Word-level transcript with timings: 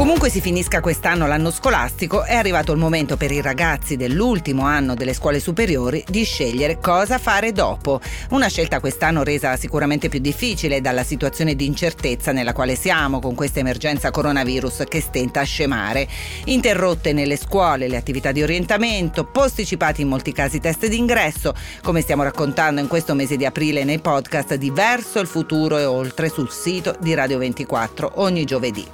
Comunque 0.00 0.30
si 0.30 0.40
finisca 0.40 0.80
quest'anno 0.80 1.26
l'anno 1.26 1.50
scolastico, 1.50 2.24
è 2.24 2.34
arrivato 2.34 2.72
il 2.72 2.78
momento 2.78 3.18
per 3.18 3.30
i 3.32 3.42
ragazzi 3.42 3.96
dell'ultimo 3.96 4.64
anno 4.64 4.94
delle 4.94 5.12
scuole 5.12 5.40
superiori 5.40 6.02
di 6.08 6.24
scegliere 6.24 6.78
cosa 6.78 7.18
fare 7.18 7.52
dopo. 7.52 8.00
Una 8.30 8.48
scelta 8.48 8.80
quest'anno 8.80 9.22
resa 9.22 9.58
sicuramente 9.58 10.08
più 10.08 10.18
difficile 10.18 10.80
dalla 10.80 11.02
situazione 11.02 11.54
di 11.54 11.66
incertezza 11.66 12.32
nella 12.32 12.54
quale 12.54 12.76
siamo 12.76 13.20
con 13.20 13.34
questa 13.34 13.60
emergenza 13.60 14.10
coronavirus 14.10 14.84
che 14.88 15.02
stenta 15.02 15.40
a 15.40 15.44
scemare. 15.44 16.08
Interrotte 16.44 17.12
nelle 17.12 17.36
scuole 17.36 17.86
le 17.86 17.98
attività 17.98 18.32
di 18.32 18.42
orientamento, 18.42 19.26
posticipati 19.26 20.00
in 20.00 20.08
molti 20.08 20.32
casi 20.32 20.60
test 20.60 20.86
d'ingresso, 20.86 21.52
come 21.82 22.00
stiamo 22.00 22.22
raccontando 22.22 22.80
in 22.80 22.88
questo 22.88 23.14
mese 23.14 23.36
di 23.36 23.44
aprile 23.44 23.84
nei 23.84 23.98
podcast 23.98 24.54
di 24.54 24.70
Verso 24.70 25.20
il 25.20 25.26
futuro 25.26 25.76
e 25.76 25.84
oltre 25.84 26.30
sul 26.30 26.50
sito 26.50 26.96
di 26.98 27.12
Radio 27.12 27.36
24 27.36 28.12
ogni 28.14 28.46
giovedì. 28.46 28.86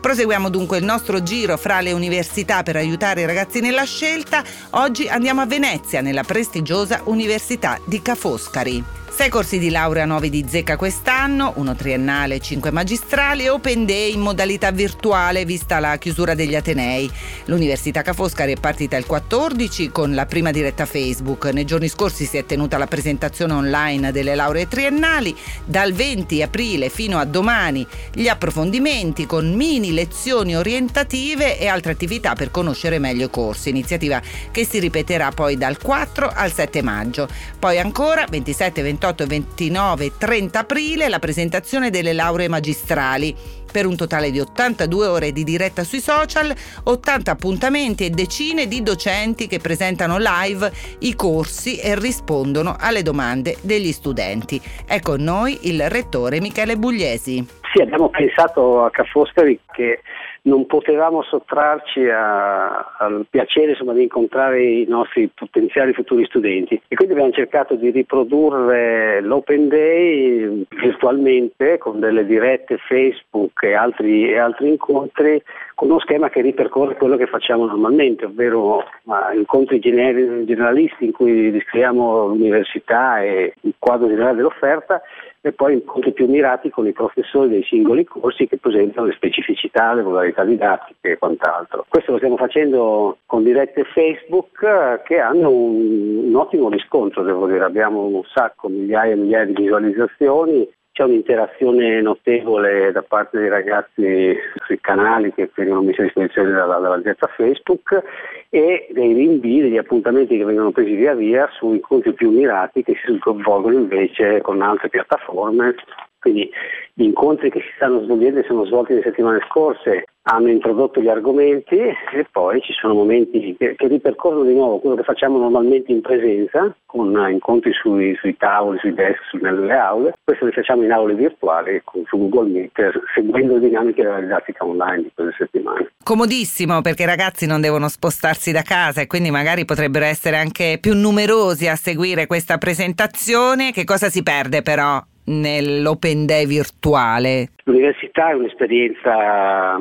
Proseguiamo 0.00 0.48
dunque 0.50 0.78
il 0.78 0.84
nostro 0.84 1.22
giro 1.22 1.56
fra 1.56 1.80
le 1.80 1.92
università 1.92 2.62
per 2.62 2.76
aiutare 2.76 3.22
i 3.22 3.26
ragazzi 3.26 3.60
nella 3.60 3.84
scelta. 3.84 4.44
Oggi 4.70 5.08
andiamo 5.08 5.40
a 5.40 5.46
Venezia, 5.46 6.02
nella 6.02 6.24
prestigiosa 6.24 7.00
Università 7.04 7.78
di 7.84 8.02
Ca' 8.02 8.14
Foscari. 8.14 8.99
Sei 9.20 9.28
corsi 9.28 9.58
di 9.58 9.68
laurea 9.68 10.06
nuovi 10.06 10.30
di 10.30 10.46
zecca 10.48 10.78
quest'anno, 10.78 11.52
uno 11.56 11.74
triennale 11.74 12.36
e 12.36 12.40
cinque 12.40 12.70
magistrali 12.70 13.44
e 13.44 13.50
Open 13.50 13.84
Day 13.84 14.14
in 14.14 14.20
modalità 14.20 14.70
virtuale 14.70 15.44
vista 15.44 15.78
la 15.78 15.98
chiusura 15.98 16.32
degli 16.32 16.56
Atenei. 16.56 17.10
L'Università 17.44 18.00
Ca' 18.00 18.14
Foscari 18.14 18.54
è 18.54 18.58
partita 18.58 18.96
il 18.96 19.04
14 19.04 19.90
con 19.90 20.14
la 20.14 20.24
prima 20.24 20.50
diretta 20.50 20.86
Facebook. 20.86 21.44
Nei 21.52 21.66
giorni 21.66 21.88
scorsi 21.88 22.24
si 22.24 22.38
è 22.38 22.46
tenuta 22.46 22.78
la 22.78 22.86
presentazione 22.86 23.52
online 23.52 24.10
delle 24.10 24.34
lauree 24.34 24.66
triennali. 24.66 25.36
Dal 25.66 25.92
20 25.92 26.40
aprile 26.40 26.88
fino 26.88 27.18
a 27.18 27.26
domani 27.26 27.86
gli 28.14 28.26
approfondimenti 28.26 29.26
con 29.26 29.52
mini 29.52 29.92
lezioni 29.92 30.56
orientative 30.56 31.58
e 31.58 31.66
altre 31.66 31.92
attività 31.92 32.32
per 32.32 32.50
conoscere 32.50 32.98
meglio 32.98 33.26
i 33.26 33.30
corsi. 33.30 33.68
Iniziativa 33.68 34.18
che 34.50 34.64
si 34.64 34.78
ripeterà 34.78 35.30
poi 35.30 35.58
dal 35.58 35.76
4 35.76 36.32
al 36.34 36.50
7 36.50 36.80
maggio. 36.80 37.28
Poi 37.58 37.78
ancora 37.78 38.24
27, 38.26 38.80
28 38.80 39.08
28, 39.10 39.26
29 39.26 40.04
e 40.04 40.12
30 40.18 40.58
aprile 40.58 41.08
la 41.08 41.18
presentazione 41.18 41.90
delle 41.90 42.12
lauree 42.12 42.48
magistrali 42.48 43.34
per 43.70 43.86
un 43.86 43.96
totale 43.96 44.30
di 44.30 44.40
82 44.40 45.06
ore 45.06 45.32
di 45.32 45.44
diretta 45.44 45.84
sui 45.84 46.00
social, 46.00 46.52
80 46.84 47.30
appuntamenti 47.30 48.04
e 48.04 48.10
decine 48.10 48.66
di 48.66 48.82
docenti 48.82 49.46
che 49.46 49.58
presentano 49.58 50.16
live 50.18 50.72
i 51.00 51.14
corsi 51.14 51.78
e 51.78 51.94
rispondono 51.98 52.76
alle 52.78 53.02
domande 53.02 53.56
degli 53.60 53.92
studenti. 53.92 54.60
È 54.84 54.98
con 55.00 55.22
noi 55.22 55.68
il 55.68 55.88
rettore 55.88 56.40
Michele 56.40 56.76
Bugliesi. 56.76 57.46
Sì, 57.72 57.80
abbiamo 57.80 58.08
pensato 58.08 58.84
a 58.84 58.90
Ca' 58.90 59.04
Foscari 59.04 59.60
che 59.72 60.02
non 60.42 60.66
potevamo 60.66 61.22
sottrarci 61.22 62.08
a, 62.08 62.94
al 62.98 63.26
piacere 63.28 63.70
insomma, 63.70 63.92
di 63.92 64.02
incontrare 64.02 64.62
i 64.62 64.86
nostri 64.88 65.28
potenziali 65.34 65.92
futuri 65.92 66.24
studenti. 66.26 66.80
E 66.88 66.94
quindi 66.94 67.14
abbiamo 67.14 67.32
cercato 67.32 67.74
di 67.74 67.90
riprodurre 67.90 69.20
l'Open 69.20 69.68
Day 69.68 70.64
virtualmente 70.68 71.78
con 71.78 72.00
delle 72.00 72.24
dirette 72.24 72.78
Facebook 72.78 73.62
e 73.62 73.74
altri, 73.74 74.30
e 74.30 74.38
altri 74.38 74.68
incontri 74.68 75.42
con 75.74 75.88
uno 75.88 76.00
schema 76.00 76.28
che 76.28 76.42
ripercorre 76.42 76.96
quello 76.96 77.16
che 77.16 77.26
facciamo 77.26 77.64
normalmente, 77.64 78.26
ovvero 78.26 78.84
uh, 79.04 79.34
incontri 79.34 79.78
generalisti 79.78 81.06
in 81.06 81.12
cui 81.12 81.50
descriviamo 81.50 82.26
l'università 82.26 83.22
e 83.22 83.54
il 83.62 83.74
quadro 83.78 84.06
generale 84.08 84.36
dell'offerta 84.36 85.00
e 85.42 85.52
poi 85.52 85.74
incontri 85.74 86.12
più 86.12 86.28
mirati 86.28 86.68
con 86.70 86.86
i 86.86 86.92
professori 86.92 87.48
dei 87.48 87.62
singoli 87.64 88.04
corsi 88.04 88.46
che 88.46 88.58
presentano 88.58 89.06
le 89.06 89.14
specificità, 89.14 89.94
le 89.94 90.02
modalità 90.02 90.44
didattiche 90.44 91.12
e 91.12 91.18
quant'altro. 91.18 91.86
Questo 91.88 92.12
lo 92.12 92.16
stiamo 92.18 92.36
facendo 92.36 93.18
con 93.24 93.42
dirette 93.42 93.84
Facebook 93.84 95.02
che 95.04 95.18
hanno 95.18 95.50
un, 95.50 96.26
un 96.26 96.34
ottimo 96.34 96.68
riscontro, 96.68 97.22
devo 97.22 97.46
dire, 97.46 97.64
abbiamo 97.64 98.04
un 98.04 98.22
sacco, 98.34 98.68
migliaia 98.68 99.12
e 99.12 99.16
migliaia 99.16 99.46
di 99.46 99.54
visualizzazioni 99.54 100.68
c'è 100.92 101.04
un'interazione 101.04 102.00
notevole 102.00 102.90
da 102.92 103.02
parte 103.02 103.38
dei 103.38 103.48
ragazzi 103.48 104.36
sui 104.64 104.80
canali 104.80 105.32
che 105.32 105.50
vengono 105.54 105.82
messi 105.82 106.00
a 106.00 106.04
disposizione 106.04 106.50
dalla, 106.50 106.78
dall'azienda 106.78 107.28
Facebook 107.36 108.02
e 108.48 108.88
dei 108.90 109.12
rinvii, 109.12 109.62
degli 109.62 109.76
appuntamenti 109.76 110.36
che 110.36 110.44
vengono 110.44 110.72
presi 110.72 110.94
via 110.94 111.14
via 111.14 111.48
su 111.52 111.72
incontri 111.72 112.12
più 112.12 112.30
mirati 112.30 112.82
che 112.82 112.96
si 113.04 113.18
svolgono 113.20 113.78
invece 113.78 114.40
con 114.40 114.60
altre 114.62 114.88
piattaforme. 114.88 115.74
Quindi 116.18 116.50
gli 116.92 117.04
incontri 117.04 117.50
che 117.50 117.60
si 117.60 117.70
stanno 117.76 118.02
svolgendo 118.02 118.42
sono 118.42 118.66
svolti 118.66 118.92
le 118.94 119.02
settimane 119.02 119.40
scorse 119.48 120.04
hanno 120.22 120.48
introdotto 120.48 121.00
gli 121.00 121.08
argomenti 121.08 121.76
e 121.76 122.26
poi 122.30 122.60
ci 122.60 122.72
sono 122.72 122.94
momenti 122.94 123.56
che, 123.58 123.74
che 123.74 123.88
ripercorrono 123.88 124.44
di 124.44 124.54
nuovo 124.54 124.78
quello 124.78 124.96
che 124.96 125.02
facciamo 125.02 125.38
normalmente 125.38 125.92
in 125.92 126.02
presenza, 126.02 126.74
con 126.84 127.14
incontri 127.30 127.72
sui, 127.72 128.14
sui 128.16 128.36
tavoli, 128.36 128.78
sui 128.78 128.92
desk, 128.92 129.34
nelle 129.40 129.72
aule. 129.72 130.14
Questo 130.22 130.46
li 130.46 130.52
facciamo 130.52 130.82
in 130.82 130.92
aule 130.92 131.14
virtuali 131.14 131.80
con, 131.84 132.04
su 132.06 132.18
Google 132.18 132.50
Meet, 132.50 133.00
seguendo 133.14 133.54
le 133.54 133.60
dinamiche 133.60 134.02
della 134.02 134.20
didattica 134.20 134.64
online 134.64 135.02
di 135.04 135.10
quelle 135.14 135.34
settimane. 135.36 135.90
Comodissimo 136.02 136.80
perché 136.82 137.04
i 137.04 137.06
ragazzi 137.06 137.46
non 137.46 137.60
devono 137.60 137.88
spostarsi 137.88 138.52
da 138.52 138.62
casa 138.62 139.00
e 139.00 139.06
quindi 139.06 139.30
magari 139.30 139.64
potrebbero 139.64 140.04
essere 140.04 140.36
anche 140.36 140.78
più 140.80 140.94
numerosi 140.94 141.66
a 141.66 141.76
seguire 141.76 142.26
questa 142.26 142.58
presentazione. 142.58 143.72
Che 143.72 143.84
cosa 143.84 144.08
si 144.08 144.22
perde 144.22 144.62
però 144.62 145.00
nell'open 145.26 146.26
day 146.26 146.46
virtuale? 146.46 147.50
L'università 147.64 148.30
è 148.30 148.34
un'esperienza 148.34 149.78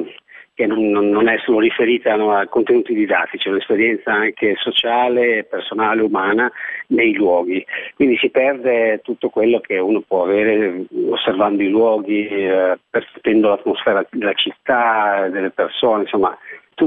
che 0.60 0.68
non, 0.68 0.90
non 0.90 1.30
è 1.30 1.38
solo 1.46 1.60
riferita 1.60 2.18
no, 2.18 2.34
a 2.36 2.46
contenuti 2.48 2.94
didattici, 2.94 3.48
è 3.48 3.52
un'esperienza 3.52 4.12
anche 4.12 4.56
sociale, 4.58 5.46
personale, 5.46 6.02
umana 6.02 6.52
nei 6.88 7.14
luoghi. 7.14 7.66
Quindi 7.96 8.18
si 8.18 8.30
perde 8.30 9.00
tutto 9.02 9.30
quello 9.30 9.62
che 9.62 9.78
uno 9.78 10.02
può 10.06 10.24
avere 10.24 10.84
osservando 11.10 11.64
i 11.64 11.70
luoghi, 11.70 12.28
eh, 12.28 12.78
percependo 12.90 13.48
l'atmosfera 13.48 14.06
della 14.12 14.34
città, 14.34 15.30
delle 15.30 15.52
persone, 15.52 16.02
insomma 16.02 16.38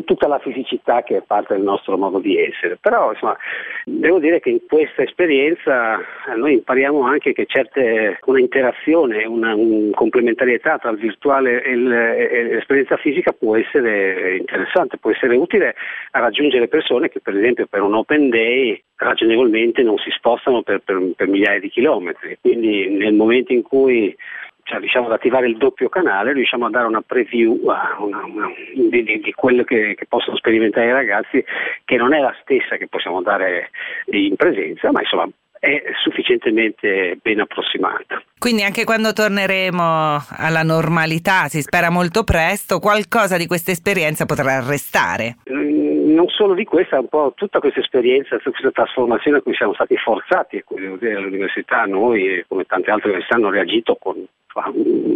tutta 0.01 0.27
la 0.27 0.39
fisicità 0.39 1.03
che 1.03 1.19
è 1.19 1.23
parte 1.23 1.55
del 1.55 1.63
nostro 1.63 1.97
modo 1.97 2.19
di 2.19 2.37
essere. 2.37 2.79
Però 2.81 3.13
insomma, 3.13 3.37
devo 3.85 4.19
dire 4.19 4.41
che 4.41 4.51
in 4.51 4.61
questa 4.67 5.03
esperienza 5.03 5.99
eh, 5.99 6.35
noi 6.37 6.55
impariamo 6.55 7.03
anche 7.03 7.33
che 7.33 7.47
certe, 7.47 8.19
una 8.25 8.41
interazione, 8.41 9.25
una 9.25 9.55
un 9.55 9.91
complementarietà 9.93 10.79
tra 10.79 10.91
il 10.91 10.99
virtuale 10.99 11.63
e, 11.63 11.71
il, 11.71 11.93
e, 11.93 12.43
l'esperienza 12.45 12.97
fisica 12.97 13.33
può 13.33 13.57
essere 13.57 14.37
interessante, 14.37 14.99
può 14.99 15.11
essere 15.11 15.37
utile 15.37 15.75
a 16.13 16.21
raggiungere 16.21 16.69
persone 16.69 17.09
che 17.09 17.21
per 17.21 17.37
esempio 17.37 17.67
per 17.67 17.83
un 17.83 17.95
open 17.95 18.31
day 18.31 18.83
ragionevolmente 18.97 19.83
non 19.83 19.99
si 19.99 20.11
spostano 20.11 20.63
per, 20.63 20.81
per, 20.85 21.01
per 21.17 21.29
migliaia 21.29 21.61
di 21.61 21.69
chilometri. 21.69 22.39
Quindi 22.41 22.89
nel 22.91 23.15
momento 23.15 23.53
in 23.53 23.63
cui 23.63 24.15
cioè, 24.65 24.79
riusciamo 24.79 25.07
ad 25.07 25.13
attivare 25.13 25.49
il 25.49 25.57
doppio 25.57 25.89
canale, 25.89 26.33
riusciamo 26.33 26.67
a 26.67 26.71
dare 26.71 26.87
una 26.87 27.03
preview 27.03 27.61
una, 27.63 27.97
una, 27.99 28.49
di, 28.75 29.03
di, 29.03 29.21
di, 29.21 29.33
quello 29.33 29.65
che, 29.65 29.95
che, 29.97 30.07
possono 30.07 30.37
sperimentare 30.37 30.87
i 30.87 30.93
ragazzi, 30.93 31.45
che 31.85 31.97
non 31.97 32.15
è 32.15 32.21
la 32.21 32.35
stessa 32.43 32.77
che 32.77 32.89
possiamo 32.89 33.23
dare 33.23 33.71
in 34.07 34.37
presenza, 34.37 34.91
ma 34.93 35.01
insomma 35.01 35.29
è 35.63 35.81
sufficientemente 36.03 37.19
ben 37.23 37.39
approssimata. 37.39 38.21
Quindi 38.37 38.65
anche 38.65 38.83
quando 38.83 39.13
torneremo 39.13 40.19
alla 40.29 40.65
normalità, 40.65 41.47
si 41.47 41.63
spera 41.63 41.89
molto 41.89 42.25
presto, 42.25 42.81
qualcosa 42.81 43.37
di 43.37 43.47
questa 43.47 43.71
esperienza 43.71 44.27
potrà 44.27 44.61
restare? 44.67 45.37
Mm, 45.53 46.15
non 46.15 46.27
solo 46.29 46.55
di 46.55 46.65
questa, 46.65 46.99
un 46.99 47.07
po' 47.07 47.33
tutta 47.37 47.61
questa 47.61 47.79
esperienza, 47.79 48.39
tutta 48.39 48.51
questa 48.51 48.73
trasformazione 48.73 49.39
a 49.39 49.41
cui 49.41 49.55
siamo 49.55 49.73
stati 49.75 49.97
forzati, 49.97 50.65
all'università 50.67 51.85
noi, 51.85 52.45
come 52.49 52.65
tante 52.65 52.91
altre 52.91 53.11
università, 53.11 53.37
hanno 53.37 53.51
reagito 53.51 53.97
con 54.01 54.17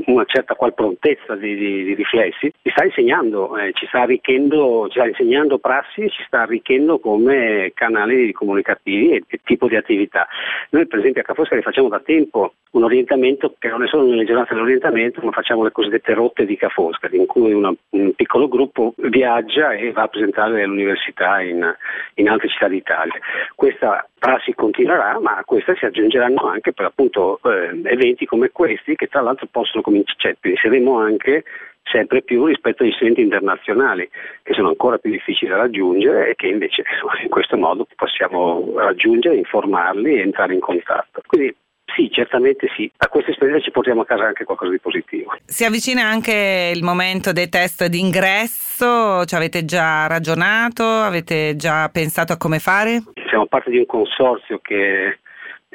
una 0.06 0.24
certa 0.24 0.54
qual 0.54 0.74
prontezza 0.74 1.34
di, 1.34 1.54
di, 1.56 1.84
di 1.84 1.94
riflessi, 1.94 2.52
ci 2.62 2.70
sta 2.70 2.84
insegnando, 2.84 3.56
eh, 3.58 3.72
ci 3.72 3.86
sta 3.86 4.02
arricchendo, 4.02 4.86
ci 4.88 4.98
sta 4.98 5.08
insegnando 5.08 5.58
prassi 5.58 6.08
ci 6.10 6.22
sta 6.26 6.42
arricchendo 6.42 6.98
come 6.98 7.72
canali 7.74 8.32
comunicativi 8.32 9.10
e, 9.10 9.22
e 9.26 9.40
tipo 9.44 9.68
di 9.68 9.76
attività. 9.76 10.26
Noi 10.70 10.86
per 10.86 10.98
esempio 11.00 11.22
a 11.22 11.24
Ca' 11.24 11.34
Foscari 11.34 11.62
facciamo 11.62 11.88
da 11.88 12.00
tempo 12.00 12.54
un 12.70 12.84
orientamento 12.84 13.54
che 13.58 13.68
non 13.68 13.82
è 13.82 13.86
solo 13.86 14.04
una 14.04 14.24
giornata 14.24 14.54
dell'orientamento, 14.54 15.20
ma 15.22 15.30
facciamo 15.32 15.64
le 15.64 15.72
cosiddette 15.72 16.12
rotte 16.14 16.44
di 16.44 16.56
Ca' 16.56 16.68
Foscari, 16.68 17.16
in 17.16 17.26
cui 17.26 17.52
una, 17.52 17.72
un 17.90 18.12
piccolo 18.14 18.48
gruppo 18.48 18.94
viaggia 18.96 19.72
e 19.72 19.92
va 19.92 20.02
a 20.02 20.08
presentare 20.08 20.64
l'università 20.66 21.40
in, 21.40 21.74
in 22.14 22.28
altre 22.28 22.48
città 22.48 22.68
d'Italia. 22.68 23.18
Questa 23.54 24.06
prassi 24.18 24.54
continuerà, 24.54 25.18
ma 25.20 25.36
a 25.36 25.44
queste 25.44 25.76
si 25.76 25.84
aggiungeranno 25.84 26.48
anche 26.48 26.72
per 26.72 26.86
appunto 26.86 27.38
eh, 27.44 27.80
eventi 27.84 28.26
come 28.26 28.50
questi 28.50 28.94
che 28.94 29.06
tra 29.06 29.20
l'altro 29.26 29.46
possono 29.50 29.82
cominciare, 29.82 30.18
cioè 30.18 30.36
penseremo 30.38 30.98
anche 30.98 31.44
sempre 31.82 32.22
più 32.22 32.46
rispetto 32.46 32.82
agli 32.82 32.92
studenti 32.92 33.20
internazionali 33.20 34.08
che 34.42 34.54
sono 34.54 34.68
ancora 34.68 34.98
più 34.98 35.10
difficili 35.10 35.50
da 35.50 35.56
raggiungere 35.56 36.30
e 36.30 36.34
che 36.34 36.48
invece 36.48 36.82
in 37.22 37.28
questo 37.28 37.56
modo 37.56 37.86
possiamo 37.94 38.72
raggiungere, 38.76 39.36
informarli 39.36 40.16
e 40.16 40.20
entrare 40.20 40.54
in 40.54 40.60
contatto. 40.60 41.22
Quindi 41.26 41.54
sì, 41.94 42.10
certamente 42.10 42.68
sì. 42.76 42.90
Da 42.96 43.08
questa 43.08 43.30
esperienza 43.30 43.64
ci 43.64 43.70
portiamo 43.70 44.02
a 44.02 44.04
casa 44.04 44.24
anche 44.24 44.44
qualcosa 44.44 44.72
di 44.72 44.80
positivo. 44.80 45.34
Si 45.44 45.64
avvicina 45.64 46.02
anche 46.02 46.72
il 46.74 46.82
momento 46.82 47.32
dei 47.32 47.48
test 47.48 47.86
d'ingresso, 47.86 49.24
ci 49.24 49.34
avete 49.34 49.64
già 49.64 50.06
ragionato, 50.06 50.84
avete 50.84 51.56
già 51.56 51.88
pensato 51.88 52.32
a 52.32 52.36
come 52.36 52.58
fare? 52.58 53.02
Siamo 53.28 53.46
parte 53.46 53.70
di 53.70 53.78
un 53.78 53.86
consorzio 53.86 54.58
che 54.58 55.20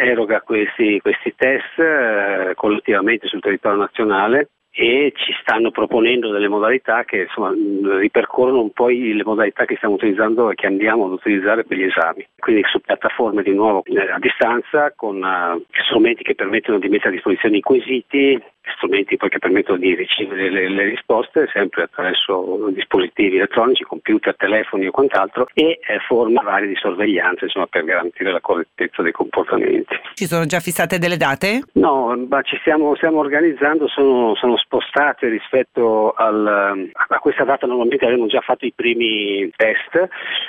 eroga 0.01 0.41
questi, 0.41 0.99
questi 0.99 1.33
test 1.35 1.79
eh, 1.79 2.53
collettivamente 2.55 3.27
sul 3.27 3.41
territorio 3.41 3.79
nazionale 3.79 4.49
e 4.73 5.11
ci 5.15 5.33
stanno 5.41 5.69
proponendo 5.69 6.31
delle 6.31 6.47
modalità 6.47 7.03
che 7.03 7.23
insomma, 7.23 7.53
ripercorrono 7.99 8.61
un 8.61 8.71
po' 8.71 8.87
le 8.87 9.23
modalità 9.23 9.65
che 9.65 9.75
stiamo 9.75 9.95
utilizzando 9.95 10.49
e 10.49 10.55
che 10.55 10.67
andiamo 10.67 11.05
ad 11.05 11.11
utilizzare 11.11 11.65
per 11.65 11.77
gli 11.77 11.83
esami. 11.83 12.25
Quindi 12.39 12.63
su 12.65 12.79
piattaforme 12.79 13.43
di 13.43 13.53
nuovo 13.53 13.83
eh, 13.85 14.11
a 14.11 14.19
distanza 14.19 14.93
con 14.95 15.21
uh, 15.21 15.61
strumenti 15.83 16.23
che 16.23 16.35
permettono 16.35 16.79
di 16.79 16.87
mettere 16.87 17.09
a 17.09 17.13
disposizione 17.13 17.57
i 17.57 17.61
quesiti, 17.61 18.41
strumenti 18.75 19.17
poi 19.17 19.29
che 19.29 19.39
permettono 19.39 19.77
di 19.77 19.95
ricevere 19.95 20.49
le, 20.49 20.69
le, 20.69 20.83
risposte 20.83 21.49
sempre 21.51 21.83
attraverso 21.83 22.69
dispositivi 22.71 23.37
elettronici, 23.37 23.83
computer, 23.83 24.35
telefoni 24.35 24.87
o 24.87 24.91
quant'altro 24.91 25.47
e 25.53 25.79
eh, 25.81 25.99
forme 26.07 26.41
varie 26.43 26.67
di 26.67 26.75
sorveglianza 26.75 27.45
insomma, 27.45 27.67
per 27.67 27.83
garantire 27.83 28.31
la 28.31 28.39
correttezza 28.39 29.01
dei 29.01 29.11
comportamenti. 29.11 29.99
Ci 30.13 30.25
sono 30.25 30.45
già 30.45 30.59
fissate 30.59 30.99
delle 30.99 31.17
date? 31.17 31.63
No, 31.73 32.15
ma 32.29 32.41
ci 32.41 32.57
stiamo, 32.61 32.95
stiamo 32.95 33.19
organizzando, 33.19 33.87
sono, 33.87 34.35
sono, 34.35 34.57
spostate 34.63 35.27
rispetto 35.27 36.11
al, 36.11 36.89
a 36.93 37.19
questa 37.19 37.43
data 37.43 37.65
normalmente 37.67 38.05
abbiamo 38.05 38.27
già 38.27 38.41
fatto 38.41 38.65
i 38.65 38.73
primi 38.73 39.49
test, 39.55 39.95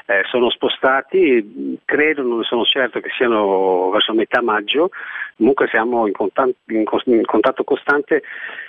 eh, 0.07 0.23
sono 0.31 0.51
spostati, 0.51 1.79
credo, 1.85 2.23
non 2.23 2.43
sono 2.45 2.65
certo 2.65 3.01
che 3.01 3.11
siano 3.17 3.91
verso 3.91 4.15
metà 4.15 4.43
maggio, 4.43 4.91
comunque 5.37 5.69
siamo 5.69 6.07
in 6.07 6.13
contatto, 6.13 6.55
in, 6.69 7.25
contatto 7.25 7.65
costante 7.65 8.23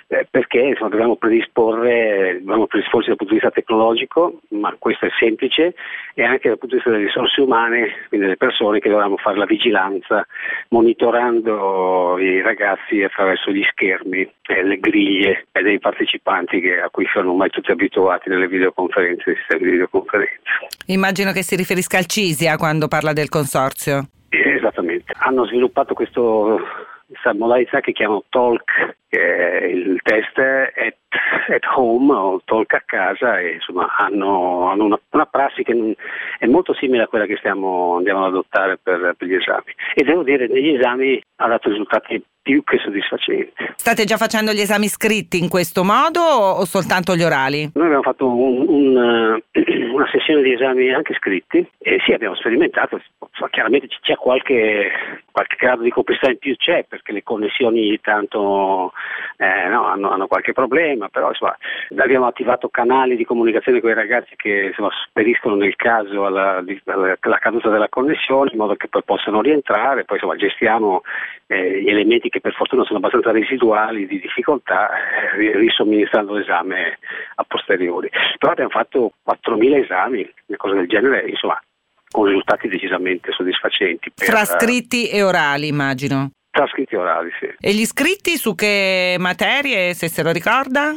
eh, 0.08 0.26
perché 0.30 0.60
insomma, 0.60 0.90
dobbiamo 0.90 1.16
predisporre, 1.16 2.36
dobbiamo 2.38 2.66
predisporci 2.66 3.08
dal 3.08 3.16
punto 3.16 3.32
di 3.32 3.40
vista 3.40 3.54
tecnologico, 3.54 4.40
ma 4.50 4.74
questo 4.78 5.06
è 5.06 5.08
semplice, 5.18 5.74
e 6.14 6.24
anche 6.24 6.48
dal 6.48 6.58
punto 6.58 6.76
di 6.76 6.82
vista 6.82 6.90
delle 6.90 7.04
risorse 7.04 7.40
umane, 7.40 7.88
quindi 8.08 8.26
delle 8.26 8.36
persone 8.36 8.80
che 8.80 8.88
dovranno 8.88 9.16
fare 9.16 9.38
la 9.38 9.46
vigilanza 9.46 10.26
monitorando 10.68 12.18
i 12.18 12.42
ragazzi 12.42 13.02
attraverso 13.02 13.50
gli 13.50 13.64
schermi, 13.70 14.30
eh, 14.42 14.62
le 14.62 14.78
griglie 14.78 15.46
e 15.52 15.62
dei 15.62 15.78
partecipanti 15.78 16.60
che, 16.60 16.80
a 16.80 16.90
cui 16.90 17.06
sono 17.12 17.30
ormai 17.30 17.50
tutti 17.50 17.70
abituati 17.70 18.28
nelle 18.28 18.46
videoconferenze, 18.46 19.36
sistemi 19.36 19.64
di 19.64 19.70
videoconferenza. 19.70 20.32
Immagino 20.86 21.32
che 21.32 21.42
si 21.42 21.56
riferisca 21.56 21.98
al 21.98 22.06
CISIA 22.06 22.56
quando 22.56 22.88
parla 22.88 23.12
del 23.12 23.28
consorzio. 23.28 24.08
Esattamente, 24.64 25.12
hanno 25.18 25.44
sviluppato 25.44 25.92
questo, 25.92 26.58
questa 27.06 27.34
modalità 27.34 27.80
che 27.80 27.92
chiamano 27.92 28.24
Talk, 28.30 28.96
è 29.14 29.64
il 29.64 30.00
test 30.02 30.38
at, 30.38 30.96
at, 31.48 31.64
home 31.76 32.12
o 32.12 32.40
Talk 32.44 32.72
a 32.74 32.82
casa 32.84 33.38
e 33.38 33.54
insomma 33.54 33.94
hanno, 33.96 34.68
hanno 34.70 34.84
una, 34.84 35.00
una, 35.10 35.26
prassi 35.26 35.62
che 35.62 35.96
è 36.38 36.46
molto 36.46 36.74
simile 36.74 37.04
a 37.04 37.06
quella 37.06 37.26
che 37.26 37.36
stiamo, 37.36 37.96
andiamo 37.96 38.24
ad 38.24 38.32
adottare 38.32 38.78
per, 38.82 39.14
per 39.16 39.28
gli 39.28 39.34
esami 39.34 39.74
e 39.94 40.04
devo 40.04 40.22
dire 40.22 40.46
negli 40.46 40.74
esami 40.74 41.20
ha 41.36 41.48
dato 41.48 41.68
risultati 41.68 42.22
più 42.44 42.62
che 42.62 42.78
soddisfacenti. 42.78 43.54
State 43.74 44.04
già 44.04 44.18
facendo 44.18 44.52
gli 44.52 44.60
esami 44.60 44.86
scritti 44.86 45.38
in 45.38 45.48
questo 45.48 45.82
modo 45.82 46.20
o 46.20 46.64
soltanto 46.66 47.16
gli 47.16 47.22
orali? 47.22 47.70
Noi 47.72 47.86
abbiamo 47.86 48.02
fatto 48.02 48.26
un, 48.28 48.66
un, 48.68 49.40
una 49.94 50.08
sessione 50.12 50.42
di 50.42 50.52
esami 50.52 50.92
anche 50.92 51.14
scritti 51.14 51.66
e 51.78 51.98
sì, 52.04 52.12
abbiamo 52.12 52.34
sperimentato, 52.34 53.00
chiaramente 53.50 53.88
c'è 54.02 54.16
qualche, 54.16 54.90
qualche 55.32 55.56
grado 55.58 55.82
di 55.82 55.90
complessità 55.90 56.30
in 56.30 56.38
più 56.38 56.54
c'è 56.56 56.84
perché 56.86 57.12
le 57.12 57.22
connessioni 57.22 57.98
tanto 58.02 58.92
eh, 59.36 59.68
no, 59.68 59.86
hanno, 59.86 60.10
hanno, 60.10 60.26
qualche 60.26 60.52
problema, 60.52 61.08
però 61.08 61.28
insomma, 61.28 61.56
abbiamo 61.96 62.26
attivato 62.26 62.68
canali 62.68 63.16
di 63.16 63.24
comunicazione 63.24 63.80
con 63.80 63.90
i 63.90 63.94
ragazzi 63.94 64.34
che 64.36 64.66
insomma, 64.68 64.90
speriscono 65.08 65.56
nel 65.56 65.76
caso 65.76 66.26
alla, 66.26 66.62
alla, 66.84 67.16
alla, 67.18 67.38
caduta 67.38 67.68
della 67.70 67.88
connessione 67.88 68.50
in 68.52 68.58
modo 68.58 68.74
che 68.76 68.88
poi 68.88 69.02
possano 69.04 69.40
rientrare, 69.40 70.04
poi 70.04 70.16
insomma, 70.16 70.36
gestiamo 70.36 71.02
eh, 71.46 71.82
gli 71.82 71.88
elementi 71.88 72.28
che 72.28 72.40
per 72.40 72.54
fortuna 72.54 72.84
sono 72.84 72.98
abbastanza 72.98 73.32
residuali 73.32 74.06
di 74.06 74.20
difficoltà 74.20 74.90
eh, 75.36 75.56
risomministrando 75.56 76.34
l'esame 76.34 76.98
a 77.34 77.44
posteriori. 77.44 78.10
Però 78.38 78.52
abbiamo 78.52 78.70
fatto 78.70 79.12
4.000 79.28 79.82
esami, 79.82 80.32
cosa 80.56 80.74
del 80.74 80.88
genere, 80.88 81.28
insomma, 81.28 81.60
con 82.10 82.26
risultati 82.26 82.68
decisamente 82.68 83.32
soddisfacenti. 83.32 84.12
Per, 84.14 84.26
Tra 84.28 84.44
scritti 84.44 85.08
e 85.08 85.22
orali, 85.22 85.66
immagino. 85.66 86.30
Tra 86.54 86.68
scritti 86.68 86.94
e 86.94 86.98
orali, 86.98 87.32
sì. 87.40 87.52
E 87.58 87.72
gli 87.72 87.84
scritti 87.84 88.36
su 88.36 88.54
che 88.54 89.16
materie, 89.18 89.92
se 89.92 90.06
se 90.06 90.22
lo 90.22 90.30
ricorda? 90.30 90.94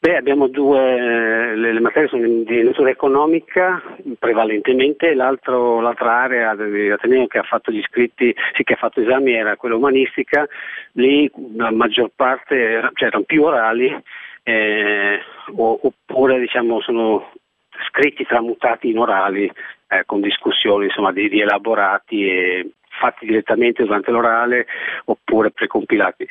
Beh, 0.00 0.16
abbiamo 0.16 0.48
due, 0.48 1.54
le, 1.54 1.72
le, 1.72 1.78
materie 1.78 2.08
sono 2.08 2.26
di 2.26 2.62
natura 2.64 2.90
economica 2.90 3.80
prevalentemente, 4.18 5.14
l'altra 5.14 6.16
area 6.22 6.56
dell'Ateneo 6.56 7.28
che 7.28 7.38
ha 7.38 7.44
fatto 7.44 7.70
gli 7.70 7.78
iscritti, 7.78 8.34
sì 8.56 8.64
che 8.64 8.72
ha 8.72 8.76
fatto 8.76 9.00
esami 9.00 9.34
era 9.34 9.54
quella 9.54 9.76
umanistica, 9.76 10.48
lì 10.94 11.30
la 11.54 11.70
maggior 11.70 12.10
parte 12.16 12.90
cioè, 12.94 13.06
erano 13.06 13.22
più 13.22 13.44
orali 13.44 13.96
eh, 14.42 15.20
oppure 15.54 16.40
diciamo 16.40 16.80
sono 16.80 17.30
scritti 17.86 18.24
tramutati 18.24 18.90
in 18.90 18.98
orali 18.98 19.48
eh, 19.86 20.02
con 20.06 20.20
discussioni 20.20 20.86
insomma, 20.86 21.12
di, 21.12 21.28
di 21.28 21.40
elaborati 21.40 22.28
e 22.28 22.70
fatti 22.98 23.26
direttamente 23.26 23.84
durante 23.84 24.10
l'orale 24.10 24.66
oppure 25.04 25.50
precompilati. 25.50 26.26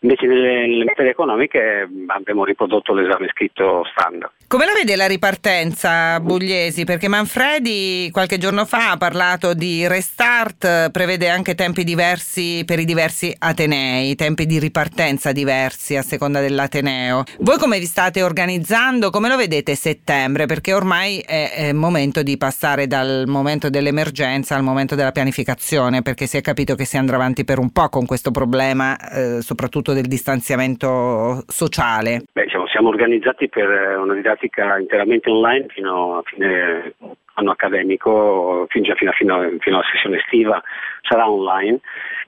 Invece 0.00 0.26
nelle, 0.26 0.66
nelle 0.66 0.84
materie 0.84 1.10
economiche 1.10 1.88
abbiamo 2.06 2.44
riprodotto 2.44 2.94
l'esame 2.94 3.28
scritto 3.28 3.82
standard. 3.92 4.32
Come 4.46 4.66
la 4.66 4.72
vede 4.74 4.96
la 4.96 5.06
ripartenza 5.06 6.20
Bugliesi? 6.20 6.84
Perché 6.84 7.08
Manfredi 7.08 8.10
qualche 8.12 8.38
giorno 8.38 8.64
fa 8.66 8.90
ha 8.90 8.96
parlato 8.98 9.54
di 9.54 9.86
restart, 9.86 10.90
prevede 10.90 11.28
anche 11.28 11.54
tempi 11.54 11.84
diversi 11.84 12.62
per 12.66 12.78
i 12.78 12.84
diversi 12.84 13.34
atenei, 13.36 14.14
tempi 14.14 14.46
di 14.46 14.58
ripartenza 14.58 15.32
diversi 15.32 15.96
a 15.96 16.02
seconda 16.02 16.40
dell'ateneo. 16.40 17.24
Voi 17.40 17.58
come 17.58 17.78
vi 17.78 17.86
state 17.86 18.22
organizzando? 18.22 19.10
Come 19.10 19.28
lo 19.28 19.36
vedete 19.36 19.74
settembre? 19.74 20.46
Perché 20.46 20.74
ormai 20.74 21.18
è, 21.20 21.52
è 21.54 21.72
momento 21.72 22.22
di 22.22 22.36
passare 22.36 22.86
dal 22.86 23.24
momento 23.26 23.70
dell'emergenza 23.70 24.54
al 24.54 24.62
momento 24.62 24.94
della 24.94 25.12
pianificazione 25.12 26.02
perché 26.12 26.26
si 26.26 26.36
è 26.36 26.42
capito 26.42 26.74
che 26.74 26.84
si 26.84 26.98
andrà 26.98 27.16
avanti 27.16 27.42
per 27.42 27.58
un 27.58 27.72
po' 27.72 27.88
con 27.88 28.04
questo 28.04 28.30
problema, 28.30 28.98
eh, 28.98 29.40
soprattutto 29.40 29.94
del 29.94 30.06
distanziamento 30.06 31.42
sociale. 31.46 32.24
Beh, 32.30 32.44
diciamo, 32.44 32.66
siamo 32.66 32.88
organizzati 32.88 33.48
per 33.48 33.64
eh, 33.64 33.96
una 33.96 34.12
didattica 34.12 34.78
interamente 34.78 35.30
online 35.30 35.66
fino 35.68 36.18
a 36.18 36.22
fine 36.22 36.94
anno 37.34 37.50
accademico, 37.50 38.66
fino, 38.68 38.94
fino, 38.94 39.12
fino, 39.12 39.56
fino 39.58 39.76
alla 39.76 39.88
sessione 39.90 40.18
estiva, 40.18 40.62
sarà 41.02 41.28
online 41.28 41.80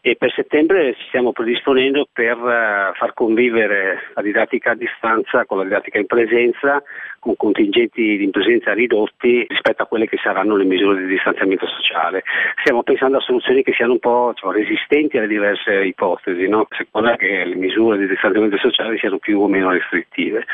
e 0.07 0.17
per 0.17 0.31
settembre 0.33 0.95
ci 0.97 1.05
stiamo 1.09 1.33
predisponendo 1.33 2.07
per 2.13 2.37
uh, 2.37 2.95
far 2.95 3.15
convivere 3.15 4.11
la 4.13 4.21
didattica 4.21 4.73
a 4.73 4.75
distanza 4.75 5.47
con 5.47 5.57
la 5.57 5.65
didattica 5.65 5.99
in 5.99 6.05
presenza, 6.05 6.83
con 7.19 7.37
contingenti 7.37 8.23
in 8.23 8.31
presenza 8.31 8.75
ridotti 8.75 9.47
rispetto 9.49 9.83
a 9.83 9.87
quelle 9.87 10.07
che 10.07 10.19
saranno 10.23 10.57
le 10.57 10.65
misure 10.65 11.01
di 11.01 11.07
distanziamento 11.07 11.67
sociale. 11.67 12.23
Stiamo 12.61 12.83
pensando 12.83 13.17
a 13.17 13.21
soluzioni 13.21 13.63
che 13.63 13.73
siano 13.73 13.93
un 13.93 13.99
po' 13.99 14.35
cioè, 14.35 14.53
resistenti 14.53 15.17
alle 15.17 15.27
diverse 15.27 15.85
ipotesi, 15.87 16.47
no? 16.49 16.67
a 16.69 16.77
seconda 16.77 17.17
che 17.17 17.43
le 17.47 17.55
misure 17.55 17.97
di 17.97 18.07
distanziamento 18.07 18.59
sociale 18.59 18.99
siano 18.99 19.17
più 19.17 19.41
o 19.41 19.49
meno 19.49 19.71
restrittive. 19.71 20.45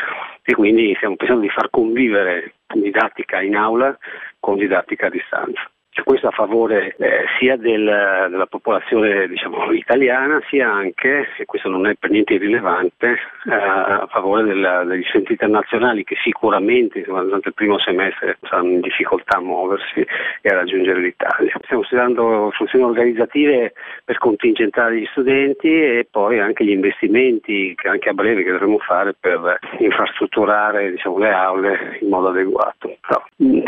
E 0.44 0.54
quindi 0.54 0.94
stiamo 0.94 1.16
pensando 1.16 1.42
di 1.42 1.50
far 1.50 1.70
convivere 1.70 2.52
didattica 2.72 3.40
in 3.40 3.56
aula 3.56 3.98
con 4.40 4.56
didattica 4.56 5.06
a 5.06 5.10
distanza. 5.10 5.70
Questo 6.04 6.28
a 6.28 6.30
favore 6.30 6.94
eh, 6.98 7.24
sia 7.38 7.56
del, 7.56 7.84
della 8.30 8.46
popolazione 8.46 9.28
diciamo, 9.28 9.70
italiana 9.72 10.40
sia 10.48 10.70
anche, 10.70 11.28
e 11.36 11.44
questo 11.44 11.68
non 11.68 11.86
è 11.86 11.94
per 11.94 12.10
niente 12.10 12.34
irrilevante, 12.34 13.18
eh, 13.46 13.52
a 13.52 14.06
favore 14.10 14.44
della, 14.44 14.84
degli 14.84 15.04
studenti 15.04 15.32
internazionali 15.32 16.04
che 16.04 16.16
sicuramente 16.22 17.00
insomma, 17.00 17.22
durante 17.22 17.48
il 17.48 17.54
primo 17.54 17.78
semestre 17.78 18.38
saranno 18.42 18.70
in 18.70 18.80
difficoltà 18.80 19.38
a 19.38 19.40
muoversi 19.40 20.06
e 20.40 20.48
a 20.48 20.54
raggiungere 20.54 21.00
l'Italia. 21.00 21.52
Stiamo 21.64 21.82
studiando 21.84 22.50
funzioni 22.52 22.84
organizzative 22.84 23.72
per 24.04 24.18
contingentare 24.18 24.96
gli 24.96 25.06
studenti 25.10 25.68
e 25.68 26.06
poi 26.10 26.38
anche 26.38 26.64
gli 26.64 26.70
investimenti 26.70 27.74
che 27.76 27.88
anche 27.88 28.08
a 28.08 28.14
breve 28.14 28.42
che 28.42 28.50
dovremo 28.50 28.78
fare 28.78 29.14
per 29.18 29.58
infrastrutturare 29.78 30.90
diciamo, 30.92 31.18
le 31.18 31.30
aule 31.30 31.98
in 32.00 32.08
modo 32.08 32.28
adeguato. 32.28 32.96
Però, 33.06 33.22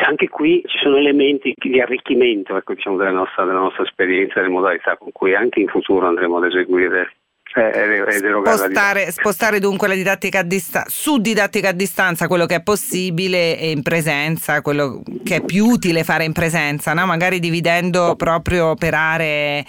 anche 0.06 0.28
qui 0.28 0.62
ci 0.66 0.78
sono 0.78 0.96
elementi 0.96 1.54
di 1.56 1.80
arricchimento 1.80 2.20
arricchimento 2.22 2.56
ecco, 2.56 2.74
diciamo, 2.74 2.96
della, 2.96 3.10
nostra, 3.10 3.44
della, 3.44 3.58
nostra, 3.58 3.82
esperienza 3.82 4.34
e 4.34 4.40
delle 4.42 4.52
modalità 4.52 4.96
con 4.96 5.10
cui 5.12 5.34
anche 5.34 5.60
in 5.60 5.68
futuro 5.68 6.06
andremo 6.06 6.38
ad 6.38 6.44
eseguire 6.44 7.16
spostare, 7.52 9.10
spostare, 9.10 9.58
dunque 9.58 9.88
la 9.88 9.94
didattica 9.94 10.40
a 10.40 10.42
distanza, 10.42 10.88
su 10.88 11.18
didattica 11.18 11.68
a 11.68 11.72
distanza 11.72 12.26
quello 12.26 12.46
che 12.46 12.56
è 12.56 12.62
possibile 12.62 13.58
e 13.58 13.70
in 13.70 13.82
presenza, 13.82 14.62
quello 14.62 15.02
che 15.22 15.36
è 15.36 15.44
più 15.44 15.66
utile 15.66 16.02
fare 16.02 16.24
in 16.24 16.32
presenza, 16.32 16.94
no? 16.94 17.04
magari 17.04 17.38
dividendo 17.40 18.14
proprio 18.16 18.74
per 18.74 18.94
aree 18.94 19.64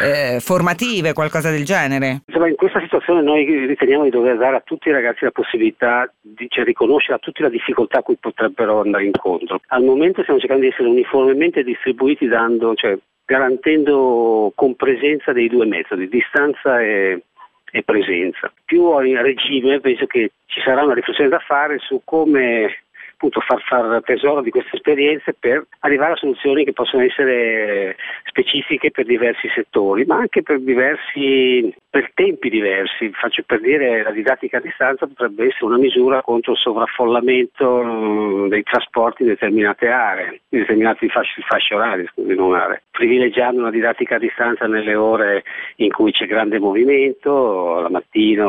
eh, 0.00 0.38
formative, 0.40 1.12
qualcosa 1.12 1.50
del 1.50 1.64
genere. 1.64 2.22
Insomma, 2.26 2.48
in 2.48 2.56
questa 2.56 2.80
situazione 2.80 3.22
noi 3.22 3.44
riteniamo 3.66 4.04
di 4.04 4.10
dover 4.10 4.36
dare 4.36 4.56
a 4.56 4.62
tutti 4.64 4.88
i 4.88 4.92
ragazzi 4.92 5.24
la 5.24 5.30
possibilità 5.30 6.12
di 6.20 6.46
cioè, 6.48 6.64
riconoscere 6.64 7.14
a 7.14 7.18
tutti 7.18 7.42
la 7.42 7.48
difficoltà 7.48 7.98
a 7.98 8.02
cui 8.02 8.16
potrebbero 8.16 8.80
andare 8.80 9.04
incontro. 9.04 9.60
Al 9.68 9.84
momento 9.84 10.22
stiamo 10.22 10.40
cercando 10.40 10.64
di 10.64 10.70
essere 10.70 10.88
uniformemente 10.88 11.62
distribuiti 11.62 12.26
dando, 12.26 12.74
cioè, 12.74 12.98
garantendo 13.28 14.52
con 14.54 14.74
presenza 14.74 15.32
dei 15.32 15.48
due 15.48 15.66
metodi, 15.66 16.08
distanza 16.08 16.80
e, 16.80 17.24
e 17.70 17.82
presenza. 17.82 18.52
Più 18.64 18.84
a 18.84 19.02
regime 19.22 19.80
penso 19.80 20.06
che 20.06 20.32
ci 20.46 20.60
sarà 20.60 20.82
una 20.82 20.94
riflessione 20.94 21.28
da 21.28 21.38
fare 21.38 21.78
su 21.78 22.02
come 22.04 22.84
appunto 23.18 23.40
far, 23.40 23.60
far 23.62 24.00
tesoro 24.04 24.40
di 24.42 24.50
queste 24.50 24.76
esperienze 24.76 25.34
per 25.34 25.66
arrivare 25.80 26.12
a 26.12 26.16
soluzioni 26.16 26.64
che 26.64 26.72
possono 26.72 27.02
essere 27.02 27.96
specifiche 28.24 28.92
per 28.92 29.06
diversi 29.06 29.48
settori, 29.52 30.04
ma 30.04 30.18
anche 30.18 30.42
per 30.42 30.60
diversi 30.60 31.74
per 31.90 32.12
tempi 32.14 32.48
diversi. 32.48 33.10
Faccio 33.12 33.42
per 33.44 33.60
dire 33.60 34.02
la 34.02 34.12
didattica 34.12 34.58
a 34.58 34.60
distanza 34.60 35.06
potrebbe 35.06 35.46
essere 35.46 35.64
una 35.64 35.78
misura 35.78 36.22
contro 36.22 36.52
il 36.52 36.58
sovraffollamento 36.58 37.82
mm, 37.82 38.48
dei 38.48 38.62
trasporti 38.62 39.22
in 39.22 39.28
determinate 39.28 39.88
aree, 39.88 40.40
in 40.50 40.60
determinati 40.60 41.08
fasce, 41.08 41.42
fasce 41.42 41.74
orarie, 41.74 42.08
scusi, 42.12 42.34
non 42.34 42.54
aree, 42.54 42.82
privilegiando 42.90 43.60
una 43.60 43.70
didattica 43.70 44.16
a 44.16 44.18
distanza 44.18 44.66
nelle 44.66 44.94
ore 44.94 45.42
in 45.76 45.90
cui 45.90 46.12
c'è 46.12 46.26
grande 46.26 46.60
movimento, 46.60 47.80
la 47.80 47.90
mattina, 47.90 48.44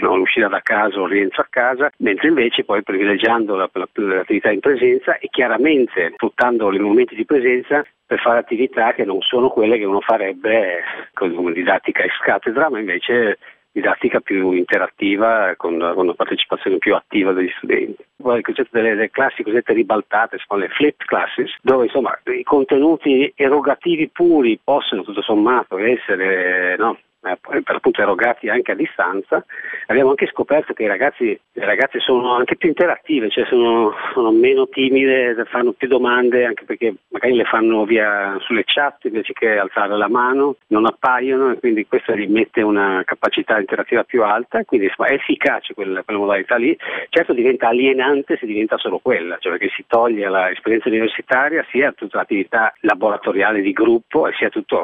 no, 0.00 0.16
l'uscita 0.16 0.48
da 0.48 0.60
casa 0.60 1.00
o 1.00 1.04
il 1.04 1.12
rientro 1.12 1.42
a 1.42 1.46
casa, 1.48 1.90
mentre 1.98 2.28
invece 2.28 2.64
poi 2.64 2.82
privilegiando 2.82 3.56
l'attività 3.56 4.50
in 4.50 4.60
presenza 4.60 5.18
e 5.18 5.28
chiaramente 5.30 6.12
sfruttando 6.14 6.72
i 6.72 6.78
momenti 6.78 7.14
di 7.14 7.24
presenza 7.24 7.84
per 8.06 8.20
fare 8.20 8.38
attività 8.38 8.92
che 8.92 9.04
non 9.04 9.20
sono 9.20 9.48
quelle 9.48 9.76
che 9.76 9.84
uno 9.84 10.00
farebbe 10.00 10.82
come 11.12 11.52
didattica 11.52 12.02
ex 12.02 12.16
cattedra, 12.18 12.70
ma 12.70 12.78
invece 12.78 13.38
didattica 13.70 14.20
più 14.20 14.52
interattiva 14.52 15.54
con, 15.56 15.78
con 15.78 16.04
una 16.04 16.14
partecipazione 16.14 16.78
più 16.78 16.94
attiva 16.94 17.32
degli 17.32 17.52
studenti. 17.58 18.04
Poi 18.16 18.38
il 18.38 18.42
concetto 18.42 18.70
delle, 18.72 18.90
delle 18.90 19.10
classi 19.10 19.42
cosiddette 19.42 19.72
ribaltate, 19.72 20.38
si 20.38 20.44
sono 20.46 20.60
le 20.60 20.68
flipped 20.68 21.06
classes, 21.06 21.54
dove 21.62 21.84
insomma 21.84 22.18
i 22.24 22.42
contenuti 22.42 23.32
erogativi 23.36 24.08
puri 24.08 24.58
possono 24.62 25.02
tutto 25.02 25.22
sommato 25.22 25.78
essere 25.78 26.76
no, 26.76 26.98
eh, 27.32 27.62
per 27.62 27.76
appunto 27.76 28.00
erogati 28.00 28.48
anche 28.48 28.72
a 28.72 28.74
distanza, 28.74 29.44
abbiamo 29.86 30.10
anche 30.10 30.26
scoperto 30.26 30.72
che 30.72 30.84
i 30.84 30.88
ragazzi, 30.88 31.38
le 31.52 31.64
ragazze 31.64 32.00
sono 32.00 32.34
anche 32.34 32.56
più 32.56 32.68
interattive, 32.68 33.30
cioè 33.30 33.44
sono, 33.46 33.94
sono, 34.12 34.30
meno 34.30 34.68
timide, 34.68 35.44
fanno 35.46 35.72
più 35.72 35.88
domande 35.88 36.44
anche 36.44 36.64
perché 36.64 36.94
magari 37.08 37.34
le 37.34 37.44
fanno 37.44 37.84
via 37.84 38.36
sulle 38.40 38.64
chat 38.64 39.04
invece 39.04 39.32
che 39.32 39.58
alzare 39.58 39.96
la 39.96 40.08
mano, 40.08 40.56
non 40.68 40.86
appaiono 40.86 41.52
e 41.52 41.58
quindi 41.58 41.86
questo 41.86 42.14
gli 42.14 42.28
mette 42.28 42.62
una 42.62 43.02
capacità 43.04 43.58
interattiva 43.58 44.04
più 44.04 44.22
alta, 44.22 44.64
quindi 44.64 44.86
insomma, 44.86 45.08
è 45.08 45.14
efficace 45.14 45.74
quella, 45.74 46.02
quella 46.02 46.20
modalità 46.20 46.56
lì, 46.56 46.76
certo 47.08 47.32
diventa 47.32 47.68
alienante 47.68 48.36
se 48.38 48.46
diventa 48.46 48.76
solo 48.78 48.98
quella, 48.98 49.38
cioè 49.38 49.52
perché 49.52 49.72
si 49.74 49.84
toglie 49.86 50.28
l'esperienza 50.28 50.88
universitaria 50.88 51.64
sia 51.70 51.92
tutta 51.92 52.18
l'attività 52.18 52.72
laboratoriale 52.80 53.60
di 53.60 53.72
gruppo 53.72 54.26
e 54.26 54.32
sia 54.34 54.48
tutta 54.48 54.76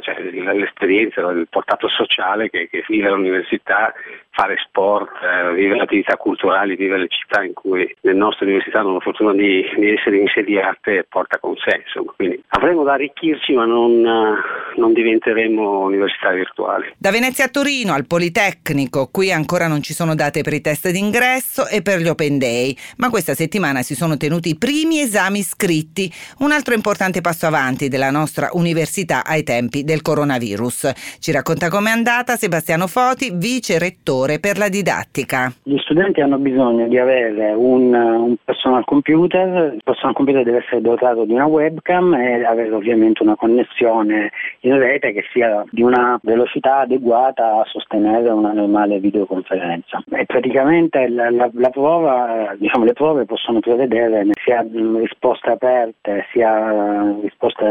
cioè, 0.00 0.20
l'esperienza 0.20 1.20
il 1.38 1.48
portato 1.48 1.88
sociale 1.88 2.50
che, 2.50 2.68
che 2.68 2.84
vive 2.88 3.08
all'università, 3.08 3.92
fare 4.36 4.56
sport, 4.68 5.08
eh, 5.22 5.54
vivere 5.54 5.80
attività 5.80 6.16
culturali, 6.16 6.76
vivere 6.76 7.00
le 7.00 7.08
città 7.08 7.42
in 7.42 7.54
cui 7.54 7.90
le 8.00 8.12
nostre 8.12 8.44
università 8.44 8.80
hanno 8.80 8.92
la 8.92 9.00
fortuna 9.00 9.32
di, 9.32 9.64
di 9.76 9.94
essere 9.94 10.18
insediate 10.18 11.06
porta 11.08 11.38
con 11.38 11.54
sé. 11.56 11.80
Insomma. 11.84 12.12
Quindi 12.14 12.42
avremo 12.48 12.84
da 12.84 12.92
arricchirci 12.92 13.54
ma 13.54 13.64
non, 13.64 13.92
uh, 14.04 14.78
non 14.78 14.92
diventeremo 14.92 15.80
università 15.80 16.32
virtuali. 16.32 16.92
Da 16.98 17.10
Venezia 17.10 17.46
a 17.46 17.48
Torino 17.48 17.94
al 17.94 18.06
Politecnico, 18.06 19.08
qui 19.10 19.32
ancora 19.32 19.68
non 19.68 19.80
ci 19.80 19.94
sono 19.94 20.14
date 20.14 20.42
per 20.42 20.52
i 20.52 20.60
test 20.60 20.90
d'ingresso 20.90 21.66
e 21.68 21.80
per 21.80 22.00
gli 22.00 22.08
Open 22.08 22.36
Day, 22.38 22.76
ma 22.98 23.08
questa 23.08 23.32
settimana 23.32 23.80
si 23.80 23.94
sono 23.94 24.18
tenuti 24.18 24.50
i 24.50 24.58
primi 24.58 25.00
esami 25.00 25.40
scritti, 25.40 26.12
un 26.40 26.52
altro 26.52 26.74
importante 26.74 27.22
passo 27.22 27.46
avanti 27.46 27.88
della 27.88 28.10
nostra 28.10 28.50
università 28.52 29.24
ai 29.24 29.44
tempi 29.44 29.82
del 29.82 30.02
coronavirus. 30.02 31.15
Ci 31.18 31.32
racconta 31.32 31.68
com'è 31.68 31.90
andata 31.90 32.36
Sebastiano 32.36 32.86
Foti, 32.86 33.32
vice 33.34 33.78
rettore 33.78 34.38
per 34.38 34.58
la 34.58 34.68
didattica. 34.68 35.52
Gli 35.62 35.78
studenti 35.78 36.20
hanno 36.20 36.38
bisogno 36.38 36.86
di 36.88 36.98
avere 36.98 37.52
un, 37.52 37.92
un 37.94 38.36
personal 38.44 38.84
computer, 38.84 39.74
il 39.74 39.82
personal 39.82 40.14
computer 40.14 40.44
deve 40.44 40.58
essere 40.58 40.80
dotato 40.80 41.24
di 41.24 41.32
una 41.32 41.46
webcam 41.46 42.14
e 42.14 42.44
avere 42.44 42.72
ovviamente 42.72 43.22
una 43.22 43.34
connessione 43.36 44.30
in 44.60 44.78
rete 44.78 45.12
che 45.12 45.24
sia 45.32 45.64
di 45.70 45.82
una 45.82 46.18
velocità 46.22 46.80
adeguata 46.80 47.60
a 47.60 47.64
sostenere 47.66 48.28
una 48.30 48.52
normale 48.52 48.98
videoconferenza. 48.98 50.02
E 50.10 50.26
praticamente 50.26 51.08
la, 51.08 51.30
la, 51.30 51.50
la 51.52 51.70
prova, 51.70 52.54
diciamo, 52.58 52.84
le 52.84 52.92
prove 52.92 53.24
possono 53.24 53.60
prevedere 53.60 54.24
sia 54.44 54.64
risposte 54.70 55.50
aperte 55.50 56.26
sia 56.32 57.14
risposte 57.20 57.64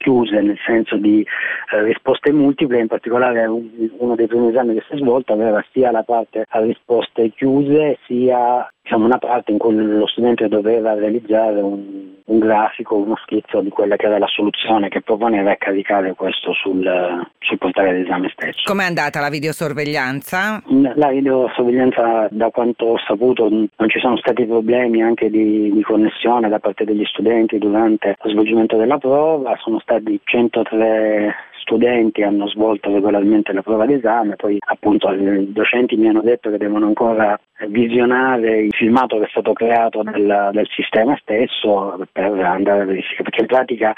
chiuse, 0.00 0.40
nel 0.40 0.58
senso 0.64 0.96
di 0.96 1.20
eh, 1.20 1.82
risposte 1.82 2.32
multiple, 2.32 2.80
in 2.80 2.86
particolare 2.86 3.44
uno 3.46 4.14
dei 4.14 4.26
primi 4.26 4.48
esami 4.48 4.74
che 4.74 4.84
si 4.88 4.94
è 4.94 4.96
svolto 4.96 5.34
aveva 5.34 5.62
sia 5.72 5.90
la 5.90 6.02
parte 6.02 6.46
a 6.48 6.60
risposte 6.60 7.30
chiuse 7.30 7.98
sia 8.06 8.66
diciamo, 8.90 9.04
una 9.04 9.18
parte 9.18 9.52
in 9.52 9.58
cui 9.58 9.74
lo 9.74 10.06
studente 10.08 10.48
doveva 10.48 10.94
realizzare 10.94 11.60
un, 11.60 12.08
un, 12.24 12.38
grafico, 12.40 12.96
uno 12.96 13.14
schizzo 13.22 13.60
di 13.60 13.68
quella 13.68 13.94
che 13.94 14.06
era 14.06 14.18
la 14.18 14.26
soluzione 14.26 14.88
che 14.88 15.00
proponeva 15.00 15.52
e 15.52 15.58
caricare 15.58 16.14
questo 16.14 16.52
sul, 16.52 16.82
sul 17.38 17.58
portale 17.58 17.92
d'esame 17.92 18.30
stesso. 18.32 18.62
Com'è 18.64 18.84
andata 18.84 19.20
la 19.20 19.28
videosorveglianza? 19.28 20.62
La 20.96 21.08
videosorveglianza, 21.08 22.28
da 22.32 22.50
quanto 22.50 22.86
ho 22.86 22.98
saputo, 22.98 23.48
non 23.48 23.88
ci 23.88 24.00
sono 24.00 24.16
stati 24.16 24.44
problemi 24.44 25.02
anche 25.02 25.30
di, 25.30 25.70
di 25.72 25.82
connessione 25.82 26.48
da 26.48 26.58
parte 26.58 26.84
degli 26.84 27.04
studenti 27.04 27.58
durante 27.58 28.16
lo 28.20 28.30
svolgimento 28.30 28.76
della 28.76 28.98
prova, 28.98 29.56
sono 29.60 29.78
stati 29.78 30.18
103 30.24 31.34
studenti 31.60 32.22
hanno 32.22 32.48
svolto 32.48 32.92
regolarmente 32.92 33.52
la 33.52 33.62
prova 33.62 33.86
d'esame, 33.86 34.36
poi 34.36 34.58
appunto 34.58 35.12
i 35.12 35.52
docenti 35.52 35.96
mi 35.96 36.08
hanno 36.08 36.22
detto 36.22 36.50
che 36.50 36.58
devono 36.58 36.86
ancora 36.86 37.38
visionare 37.68 38.62
il 38.62 38.72
filmato 38.72 39.18
che 39.18 39.26
è 39.26 39.28
stato 39.28 39.52
creato 39.52 40.02
del, 40.02 40.50
del 40.52 40.68
sistema 40.70 41.16
stesso 41.20 42.06
per 42.10 42.32
andare 42.32 42.82
a 42.82 42.84
verificare, 42.84 43.22
perché 43.22 43.40
in 43.40 43.46
pratica 43.46 43.94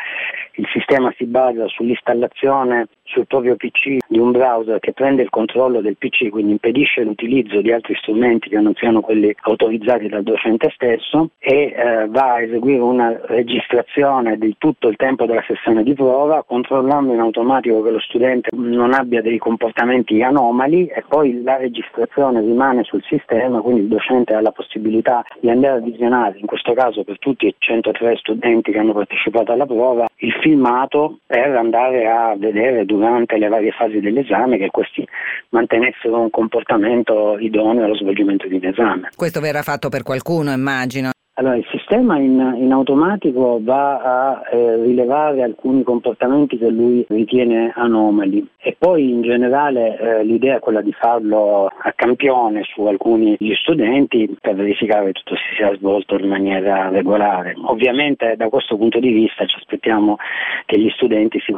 il 0.54 0.66
sistema 0.72 1.12
si 1.16 1.24
basa 1.24 1.66
sull'installazione 1.68 2.86
sul 3.12 3.26
proprio 3.26 3.56
PC 3.56 3.98
di 4.08 4.18
un 4.18 4.32
browser 4.32 4.78
che 4.80 4.92
prende 4.92 5.22
il 5.22 5.28
controllo 5.28 5.80
del 5.80 5.96
PC, 5.98 6.30
quindi 6.30 6.52
impedisce 6.52 7.02
l'utilizzo 7.02 7.60
di 7.60 7.70
altri 7.70 7.94
strumenti 7.96 8.48
che 8.48 8.58
non 8.58 8.74
siano 8.74 9.00
quelli 9.00 9.34
autorizzati 9.42 10.08
dal 10.08 10.22
docente 10.22 10.70
stesso 10.74 11.30
e 11.38 11.74
eh, 11.76 12.08
va 12.08 12.34
a 12.34 12.42
eseguire 12.42 12.80
una 12.80 13.20
registrazione 13.26 14.38
di 14.38 14.54
tutto 14.58 14.88
il 14.88 14.96
tempo 14.96 15.26
della 15.26 15.44
sessione 15.46 15.82
di 15.82 15.94
prova, 15.94 16.42
controllando 16.42 17.12
in 17.12 17.20
automatico 17.20 17.82
che 17.82 17.90
lo 17.90 18.00
studente 18.00 18.48
non 18.56 18.94
abbia 18.94 19.20
dei 19.20 19.38
comportamenti 19.38 20.22
anomali 20.22 20.86
e 20.86 21.04
poi 21.06 21.42
la 21.42 21.58
registrazione 21.58 22.40
rimane 22.40 22.82
sul 22.84 23.02
sistema, 23.02 23.60
quindi 23.60 23.82
il 23.82 23.88
docente 23.88 24.34
ha 24.34 24.40
la 24.40 24.52
possibilità 24.52 25.22
di 25.40 25.50
andare 25.50 25.78
a 25.78 25.80
visionare, 25.80 26.38
in 26.38 26.46
questo 26.46 26.72
caso 26.72 27.04
per 27.04 27.18
tutti 27.18 27.46
i 27.46 27.54
103 27.58 28.16
studenti 28.16 28.72
che 28.72 28.78
hanno 28.78 28.94
partecipato 28.94 29.52
alla 29.52 29.66
prova, 29.66 30.06
il 30.16 30.32
filmato 30.40 31.18
per 31.26 31.56
andare 31.56 32.08
a 32.08 32.34
vedere 32.36 32.84
durante 32.86 33.01
le 33.38 33.48
varie 33.48 33.70
fasi 33.72 34.00
dell'esame 34.00 34.58
che 34.58 34.68
questi 34.70 35.06
mantenessero 35.50 36.20
un 36.20 36.30
comportamento 36.30 37.38
idoneo 37.38 37.84
allo 37.84 37.96
svolgimento 37.96 38.46
di 38.46 38.56
un 38.56 38.64
esame. 38.64 39.08
Questo 39.16 39.40
verrà 39.40 39.62
fatto 39.62 39.88
per 39.88 40.02
qualcuno, 40.02 40.52
immagino. 40.52 41.10
Allora, 41.36 41.56
il 41.56 41.66
sistema 41.70 42.18
in, 42.18 42.56
in 42.58 42.72
automatico 42.72 43.58
va 43.62 44.32
a 44.32 44.42
eh, 44.50 44.76
rilevare 44.76 45.42
alcuni 45.42 45.82
comportamenti 45.82 46.58
che 46.58 46.68
lui 46.68 47.06
ritiene 47.08 47.72
anomali 47.74 48.46
e 48.58 48.76
poi 48.78 49.08
in 49.08 49.22
generale 49.22 49.98
eh, 49.98 50.24
l'idea 50.24 50.56
è 50.56 50.60
quella 50.60 50.82
di 50.82 50.92
farlo 50.92 51.72
a 51.74 51.92
campione 51.96 52.64
su 52.64 52.82
alcuni 52.82 53.34
degli 53.38 53.54
studenti 53.54 54.36
per 54.38 54.56
verificare 54.56 55.06
che 55.06 55.12
tutto 55.12 55.36
si 55.36 55.54
sia 55.56 55.74
svolto 55.76 56.18
in 56.18 56.28
maniera 56.28 56.90
regolare. 56.90 57.54
Ovviamente 57.64 58.36
da 58.36 58.50
questo 58.50 58.76
punto 58.76 59.00
di 59.00 59.10
vista 59.10 59.46
ci 59.46 59.56
aspettiamo 59.56 60.18
che 60.66 60.78
gli 60.78 60.90
studenti 60.90 61.40
si, 61.40 61.54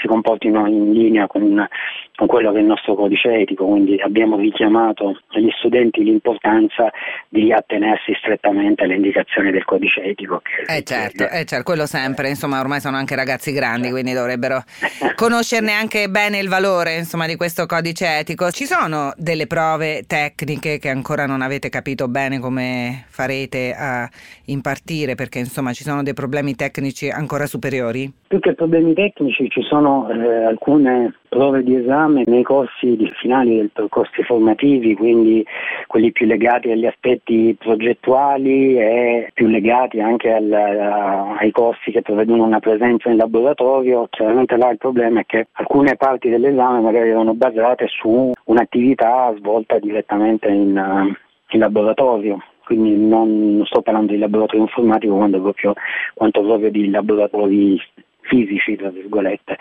si 0.00 0.06
comportino 0.08 0.66
in 0.66 0.92
linea 0.92 1.26
con, 1.26 1.68
con 2.16 2.26
quello 2.26 2.52
che 2.52 2.56
è 2.56 2.60
il 2.62 2.66
nostro 2.66 2.94
codice 2.94 3.34
etico, 3.34 3.66
quindi 3.66 4.00
abbiamo 4.00 4.38
richiamato 4.38 5.20
agli 5.32 5.50
studenti 5.58 6.02
l'importanza 6.02 6.90
di 7.28 7.52
attenersi 7.52 8.14
strettamente 8.14 8.77
ovviamente 8.78 8.86
le 8.86 8.94
indicazioni 8.94 9.50
del 9.50 9.64
codice 9.64 10.02
etico. 10.02 10.40
Che 10.40 10.72
eh 10.72 10.82
certo, 10.82 11.24
eh 11.24 11.44
certo, 11.44 11.64
quello 11.64 11.86
sempre, 11.86 12.28
insomma 12.28 12.60
ormai 12.60 12.80
sono 12.80 12.96
anche 12.96 13.14
ragazzi 13.14 13.52
grandi, 13.52 13.90
quindi 13.90 14.12
dovrebbero 14.12 14.62
conoscerne 15.16 15.72
anche 15.72 16.08
bene 16.08 16.38
il 16.38 16.48
valore 16.48 16.96
insomma, 16.96 17.26
di 17.26 17.36
questo 17.36 17.66
codice 17.66 18.18
etico. 18.18 18.50
Ci 18.50 18.64
sono 18.64 19.12
delle 19.16 19.46
prove 19.46 20.04
tecniche 20.06 20.78
che 20.78 20.88
ancora 20.88 21.26
non 21.26 21.42
avete 21.42 21.68
capito 21.68 22.08
bene 22.08 22.38
come 22.38 23.04
farete 23.08 23.74
a 23.76 24.08
impartire 24.46 25.14
perché 25.14 25.40
insomma 25.40 25.72
ci 25.72 25.82
sono 25.82 26.02
dei 26.02 26.14
problemi 26.14 26.54
tecnici 26.54 27.08
ancora 27.08 27.46
superiori? 27.46 28.10
Più 28.28 28.38
che 28.40 28.54
problemi 28.54 28.94
tecnici 28.94 29.48
ci 29.50 29.62
sono 29.62 30.08
eh, 30.10 30.44
alcune 30.44 31.17
prove 31.28 31.62
di 31.62 31.76
esame 31.76 32.24
nei 32.26 32.42
corsi 32.42 32.96
finali 33.20 33.56
del 33.56 33.70
percorsi 33.72 34.22
formativi, 34.22 34.94
quindi 34.94 35.44
quelli 35.86 36.12
più 36.12 36.26
legati 36.26 36.70
agli 36.70 36.86
aspetti 36.86 37.56
progettuali 37.58 38.78
e 38.78 39.30
più 39.34 39.46
legati 39.46 40.00
anche 40.00 40.32
al, 40.32 40.52
ai 40.52 41.50
corsi 41.50 41.90
che 41.90 42.02
prevedono 42.02 42.44
una 42.44 42.60
presenza 42.60 43.10
in 43.10 43.16
laboratorio. 43.16 44.06
Chiaramente 44.10 44.56
là 44.56 44.70
il 44.70 44.78
problema 44.78 45.20
è 45.20 45.26
che 45.26 45.48
alcune 45.52 45.96
parti 45.96 46.28
dell'esame 46.28 46.80
magari 46.80 47.10
erano 47.10 47.34
basate 47.34 47.86
su 47.88 48.32
un'attività 48.44 49.34
svolta 49.36 49.78
direttamente 49.78 50.48
in, 50.48 51.14
in 51.50 51.58
laboratorio 51.58 52.42
quindi 52.68 52.94
non 52.96 53.62
sto 53.64 53.80
parlando 53.80 54.12
di 54.12 54.18
laboratorio 54.18 54.60
informatico 54.60 55.16
quanto 55.16 55.40
proprio, 55.40 55.72
quanto 56.12 56.42
proprio 56.42 56.70
di 56.70 56.90
laboratori 56.90 57.80
fisici, 58.28 58.76
tra 58.76 58.90
virgolette. 58.90 59.56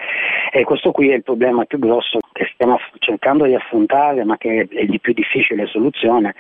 E 0.52 0.64
questo 0.64 0.92
qui 0.92 1.10
è 1.10 1.16
il 1.16 1.24
problema 1.24 1.66
più 1.66 1.80
grosso 1.80 2.20
che 2.32 2.50
stiamo 2.54 2.80
cercando 3.00 3.46
di 3.46 3.56
affrontare, 3.56 4.24
ma 4.24 4.38
che 4.38 4.68
è 4.70 4.86
di 4.86 5.00
più 5.00 5.14
difficile 5.14 5.66
soluzione, 5.66 6.36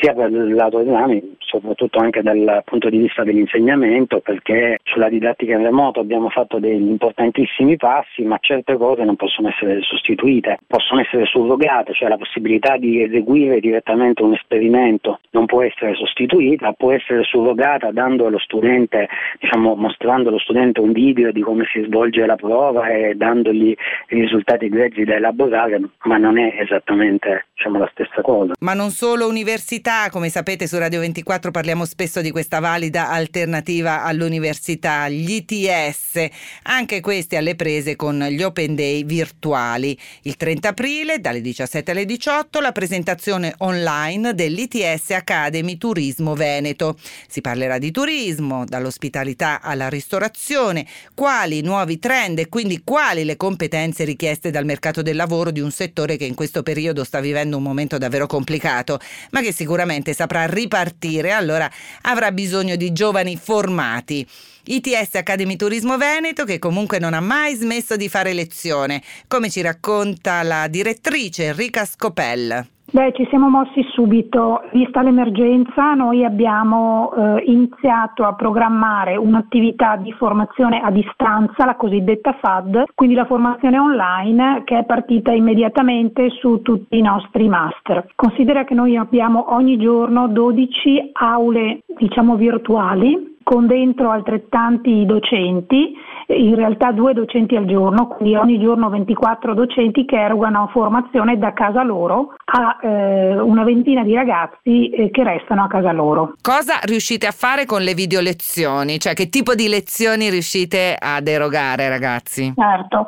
sia 0.00 0.12
per 0.12 0.30
il 0.30 0.54
lato 0.54 0.80
esami, 0.80 1.36
soprattutto 1.38 1.98
anche 1.98 2.22
dal 2.22 2.62
punto 2.64 2.88
di 2.88 2.98
vista 2.98 3.24
dell'insegnamento, 3.24 4.20
perché 4.20 4.78
sulla 4.84 5.08
didattica 5.08 5.54
in 5.54 5.62
remoto 5.62 6.00
abbiamo 6.00 6.28
fatto 6.28 6.58
degli 6.58 6.88
importantissimi 6.88 7.76
passi, 7.76 8.22
ma 8.22 8.38
certe 8.40 8.76
cose 8.76 9.04
non 9.04 9.16
possono 9.16 9.48
essere 9.48 9.80
sostituite, 9.82 10.58
possono 10.66 11.00
essere 11.00 11.24
surrogate, 11.26 11.94
cioè 11.94 12.08
la 12.08 12.18
possibilità 12.18 12.76
di 12.76 13.02
eseguire 13.02 13.60
direttamente 13.60 14.22
un 14.22 14.34
esperimento 14.34 15.20
non 15.30 15.46
può 15.46 15.62
essere 15.62 15.94
sostituita, 15.94 16.72
può 16.72 16.92
essere 16.92 17.22
surrogata 17.24 17.90
dando 17.90 18.26
allo 18.26 18.38
studente, 18.38 19.08
diciamo, 19.40 19.74
mostrando 19.74 20.28
allo 20.28 20.38
studente 20.38 20.80
un 20.80 20.92
video 20.92 21.32
di 21.32 21.42
come 21.42 21.64
si 21.72 21.82
svolge 21.86 22.24
la 22.26 22.36
prova 22.36 22.88
e 22.88 23.14
dandogli 23.14 23.70
i 23.70 24.20
risultati 24.20 24.68
grezzi 24.68 25.04
da 25.04 25.14
elaborare, 25.14 25.80
ma 26.04 26.16
non 26.16 26.38
è 26.38 26.56
esattamente 26.60 27.46
diciamo, 27.54 27.78
la 27.78 27.88
stessa 27.92 28.22
cosa. 28.22 28.54
Ma 28.60 28.74
non 28.74 28.90
solo 28.90 29.28
università 29.28 29.85
università, 29.86 30.10
come 30.10 30.30
sapete 30.30 30.66
su 30.66 30.78
Radio 30.78 31.00
24 31.00 31.52
parliamo 31.52 31.84
spesso 31.84 32.20
di 32.20 32.32
questa 32.32 32.58
valida 32.58 33.08
alternativa 33.08 34.02
all'università, 34.02 35.08
gli 35.08 35.44
ITS, 35.46 36.26
anche 36.62 37.00
questi 37.00 37.36
alle 37.36 37.54
prese 37.54 37.94
con 37.94 38.18
gli 38.18 38.42
Open 38.42 38.74
Day 38.74 39.04
virtuali. 39.04 39.96
Il 40.22 40.36
30 40.36 40.68
aprile 40.68 41.20
dalle 41.20 41.40
17 41.40 41.92
alle 41.92 42.04
18 42.04 42.60
la 42.60 42.72
presentazione 42.72 43.54
online 43.58 44.34
dell'ITS 44.34 45.10
Academy 45.10 45.78
Turismo 45.78 46.34
Veneto. 46.34 46.98
Si 47.28 47.40
parlerà 47.40 47.78
di 47.78 47.92
turismo, 47.92 48.64
dall'ospitalità 48.64 49.60
alla 49.62 49.88
ristorazione, 49.88 50.84
quali 51.14 51.60
nuovi 51.60 52.00
trend 52.00 52.40
e 52.40 52.48
quindi 52.48 52.80
quali 52.82 53.24
le 53.24 53.36
competenze 53.36 54.02
richieste 54.04 54.50
dal 54.50 54.64
mercato 54.64 55.02
del 55.02 55.16
lavoro 55.16 55.52
di 55.52 55.60
un 55.60 55.70
settore 55.70 56.16
che 56.16 56.24
in 56.24 56.34
questo 56.34 56.64
periodo 56.64 57.04
sta 57.04 57.20
vivendo 57.20 57.56
un 57.56 57.62
momento 57.62 57.98
davvero 57.98 58.26
complicato, 58.26 58.98
ma 59.30 59.40
che 59.40 59.52
sicuramente 59.52 59.74
sicuramente 59.76 60.14
saprà 60.14 60.46
ripartire, 60.46 61.32
allora 61.32 61.70
avrà 62.02 62.32
bisogno 62.32 62.76
di 62.76 62.92
giovani 62.94 63.36
formati. 63.36 64.26
ITS 64.64 65.16
Academy 65.16 65.56
Turismo 65.56 65.98
Veneto 65.98 66.44
che 66.44 66.58
comunque 66.58 66.98
non 66.98 67.12
ha 67.12 67.20
mai 67.20 67.54
smesso 67.54 67.94
di 67.96 68.08
fare 68.08 68.32
lezione, 68.32 69.02
come 69.28 69.50
ci 69.50 69.60
racconta 69.60 70.42
la 70.42 70.66
direttrice 70.68 71.44
Enrica 71.44 71.84
Scopel. 71.84 72.75
Beh, 72.88 73.12
ci 73.14 73.26
siamo 73.30 73.48
mossi 73.48 73.82
subito. 73.90 74.62
Vista 74.72 75.02
l'emergenza, 75.02 75.94
noi 75.94 76.24
abbiamo 76.24 77.12
eh, 77.12 77.42
iniziato 77.46 78.22
a 78.24 78.34
programmare 78.34 79.16
un'attività 79.16 79.96
di 79.96 80.12
formazione 80.12 80.80
a 80.80 80.92
distanza, 80.92 81.64
la 81.64 81.74
cosiddetta 81.74 82.36
FAD, 82.40 82.84
quindi 82.94 83.16
la 83.16 83.24
formazione 83.24 83.76
online 83.78 84.62
che 84.64 84.78
è 84.78 84.84
partita 84.84 85.32
immediatamente 85.32 86.30
su 86.30 86.62
tutti 86.62 86.96
i 86.96 87.02
nostri 87.02 87.48
master. 87.48 88.06
Considera 88.14 88.62
che 88.62 88.74
noi 88.74 88.96
abbiamo 88.96 89.52
ogni 89.54 89.78
giorno 89.78 90.28
12 90.28 91.10
aule, 91.12 91.80
diciamo 91.98 92.36
virtuali, 92.36 93.34
con 93.46 93.68
dentro 93.68 94.10
altrettanti 94.10 95.06
docenti, 95.06 95.94
in 96.26 96.56
realtà 96.56 96.90
due 96.90 97.12
docenti 97.12 97.54
al 97.54 97.64
giorno, 97.64 98.08
quindi 98.08 98.34
ogni 98.34 98.58
giorno 98.58 98.90
24 98.90 99.54
docenti 99.54 100.04
che 100.04 100.20
erogano 100.20 100.68
formazione 100.72 101.38
da 101.38 101.52
casa 101.52 101.84
loro 101.84 102.34
a 102.44 102.76
eh, 102.82 103.38
una 103.38 103.62
ventina 103.62 104.02
di 104.02 104.14
ragazzi 104.14 104.90
eh, 104.90 105.10
che 105.12 105.22
restano 105.22 105.62
a 105.62 105.68
casa 105.68 105.92
loro. 105.92 106.34
Cosa 106.42 106.80
riuscite 106.82 107.28
a 107.28 107.30
fare 107.30 107.66
con 107.66 107.82
le 107.82 107.94
video 107.94 108.20
lezioni? 108.20 108.98
Cioè 108.98 109.14
che 109.14 109.28
tipo 109.28 109.54
di 109.54 109.68
lezioni 109.68 110.28
riuscite 110.28 110.96
ad 110.98 111.28
erogare 111.28 111.88
ragazzi? 111.88 112.52
Certo. 112.56 113.06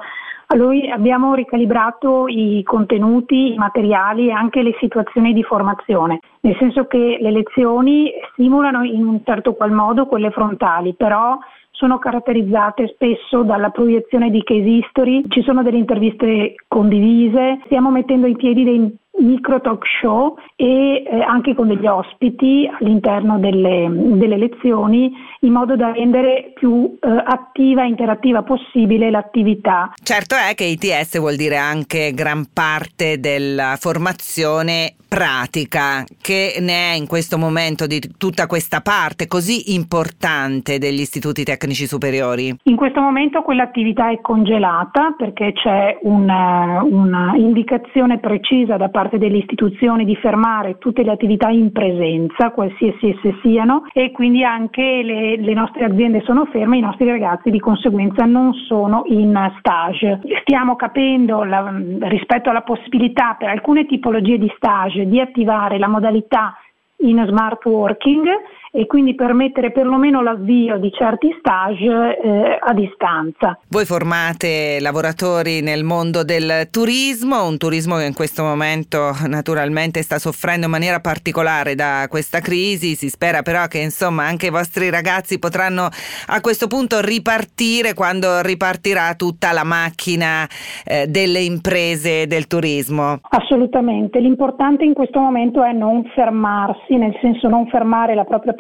Noi 0.57 0.91
abbiamo 0.91 1.35
ricalibrato 1.35 2.27
i 2.27 2.63
contenuti, 2.65 3.53
i 3.53 3.59
materiali 3.59 4.29
e 4.29 4.33
anche 4.33 4.63
le 4.63 4.75
situazioni 4.81 5.35
di 5.35 5.43
formazione, 5.43 6.21
nel 6.41 6.57
senso 6.59 6.87
che 6.87 7.19
le 7.21 7.31
lezioni 7.31 8.11
simulano 8.35 8.83
in 8.83 9.07
un 9.07 9.21
certo 9.25 9.53
qual 9.53 9.73
modo 9.73 10.07
quelle 10.07 10.31
frontali, 10.31 10.95
però 10.95 11.39
sono 11.71 11.99
caratterizzate 11.99 12.89
spesso 12.89 13.43
dalla 13.43 13.69
proiezione 13.69 14.31
di 14.31 14.43
case 14.43 14.61
history, 14.61 15.25
ci 15.29 15.43
sono 15.43 15.63
delle 15.63 15.77
interviste 15.77 16.55
condivise, 16.67 17.61
stiamo 17.67 17.91
mettendo 17.91 18.27
in 18.27 18.37
piedi 18.37 18.65
dei 18.65 18.97
micro 19.19 19.61
talk 19.61 19.85
show 20.01 20.37
e 20.57 21.03
eh, 21.03 21.21
anche 21.21 21.55
con 21.55 21.69
degli 21.69 21.87
ospiti 21.87 22.69
all'interno 22.81 23.39
delle, 23.39 23.89
delle, 23.91 24.37
lezioni 24.37 25.13
in 25.41 25.53
modo 25.53 25.77
da 25.77 25.93
rendere 25.93 26.53
più 26.55 26.97
eh, 27.01 27.09
attiva 27.09 27.85
e 27.85 27.89
interattiva 27.89 28.43
possibile 28.43 29.11
l'attività. 29.11 29.93
Certo 30.03 30.35
è 30.35 30.55
che 30.55 30.65
ITS 30.65 31.19
vuol 31.19 31.37
dire 31.37 31.57
anche 31.57 32.13
gran 32.13 32.47
parte 32.53 33.21
della 33.21 33.77
formazione 33.79 34.95
pratica 35.09 36.05
che 36.21 36.59
ne 36.61 36.93
è 36.93 36.95
in 36.95 37.07
questo 37.07 37.39
momento 37.39 37.87
di 37.87 37.99
tutta 38.19 38.47
questa 38.47 38.83
parte 38.83 39.27
così 39.27 39.73
importante 39.73 40.77
degli 40.79 41.01
istituti 41.01 41.45
tecnici 41.45 41.87
superiori? 41.87 42.55
In 42.65 42.77
questo 42.77 43.01
momento 43.01 43.41
quell'attività 43.41 44.11
è 44.11 44.21
congelata 44.21 45.15
perché 45.17 45.55
c'è 45.55 45.97
un'indicazione 46.03 48.19
precisa 48.19 48.77
da 48.77 48.91
parte 48.91 49.08
delle 49.17 49.39
istituzioni 49.39 50.05
di 50.05 50.17
fermare 50.17 50.77
tutte 50.79 51.03
le 51.03 51.13
attività 51.13 51.49
in 51.49 51.73
presenza, 51.73 52.51
qualsiasi 52.51 53.11
esse 53.11 53.39
siano, 53.41 53.87
e 53.93 54.11
quindi 54.11 54.45
anche 54.45 55.03
le, 55.03 55.37
le 55.37 55.55
nostre 55.55 55.85
aziende 55.85 56.21
sono 56.23 56.45
ferme, 56.47 56.77
i 56.77 56.83
nostri 56.83 57.09
ragazzi 57.09 57.51
di 57.51 57.61
conseguenza 57.61 58.25
non 58.25 58.53
sono 58.53 59.05
in 59.07 59.35
stage. 59.59 60.21
Stiamo 60.43 60.77
capendo 60.77 61.45
la, 61.45 61.73
rispetto 62.01 62.51
alla 62.51 62.63
possibilità 62.63 63.37
per 63.39 63.49
alcune 63.49 63.87
tipologie 63.87 64.39
di 64.39 64.53
stage 64.57 65.07
di 65.07 65.21
attivare 65.21 65.79
la 65.79 65.89
modalità 65.89 66.55
in 67.01 67.25
smart 67.29 67.65
working 67.65 68.27
e 68.71 68.87
quindi 68.87 69.15
permettere 69.15 69.73
perlomeno 69.73 70.23
l'avvio 70.23 70.79
di 70.79 70.91
certi 70.93 71.35
stage 71.39 72.19
eh, 72.19 72.59
a 72.61 72.73
distanza. 72.73 73.59
Voi 73.69 73.85
formate 73.85 74.79
lavoratori 74.81 75.61
nel 75.61 75.85
mondo 75.85 76.25
del 76.25 76.69
turismo, 76.71 77.47
un 77.47 77.57
turismo 77.57 77.97
che 77.97 78.07
in 78.07 78.15
questo 78.15 78.43
momento 78.43 79.13
naturalmente 79.27 80.03
sta 80.03 80.19
soffrendo 80.19 80.67
in 80.67 80.73
maniera 80.73 81.01
particolare 81.01 81.75
da 81.75 82.07
questa 82.09 82.41
crisi, 82.41 82.95
si 82.95 83.09
spera 83.09 83.43
però 83.43 83.67
che 83.67 83.79
insomma 83.79 84.25
anche 84.25 84.47
i 84.47 84.51
vostri 84.51 84.91
ragazzi 84.91 85.39
potranno 85.39 85.89
a 86.27 86.41
questo 86.41 86.67
punto 86.67 87.01
ripartire 87.01 87.95
quando 87.95 88.41
ripartirà 88.43 89.15
tutta 89.15 89.53
la 89.53 89.65
macchina 89.65 90.47
eh, 90.85 91.07
delle 91.07 91.41
imprese 91.41 92.27
del 92.27 92.47
turismo. 92.47 93.21
Assolutamente, 93.31 94.21
l'importante 94.21 94.85
in 94.85 94.95
questo 94.95 95.21
momento 95.21 95.63
è 95.63 95.73
non 95.73 96.05
fermarsi, 96.15 96.97
nel 96.97 97.17
senso 97.21 97.49
non 97.49 97.67
fermare 97.69 98.15
la 98.15 98.25
propria 98.25 98.53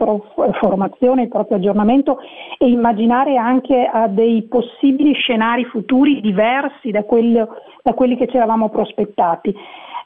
formazione, 0.61 1.22
il 1.22 1.28
proprio 1.28 1.56
aggiornamento 1.56 2.18
e 2.58 2.68
immaginare 2.68 3.37
anche 3.37 3.84
a 3.84 4.06
dei 4.08 4.46
possibili 4.48 5.12
scenari 5.14 5.64
futuri 5.64 6.20
diversi 6.20 6.90
da, 6.90 7.04
quello, 7.04 7.56
da 7.82 7.94
quelli 7.94 8.16
che 8.16 8.26
ci 8.26 8.37
eravamo 8.37 8.68
prospettati. 8.68 9.54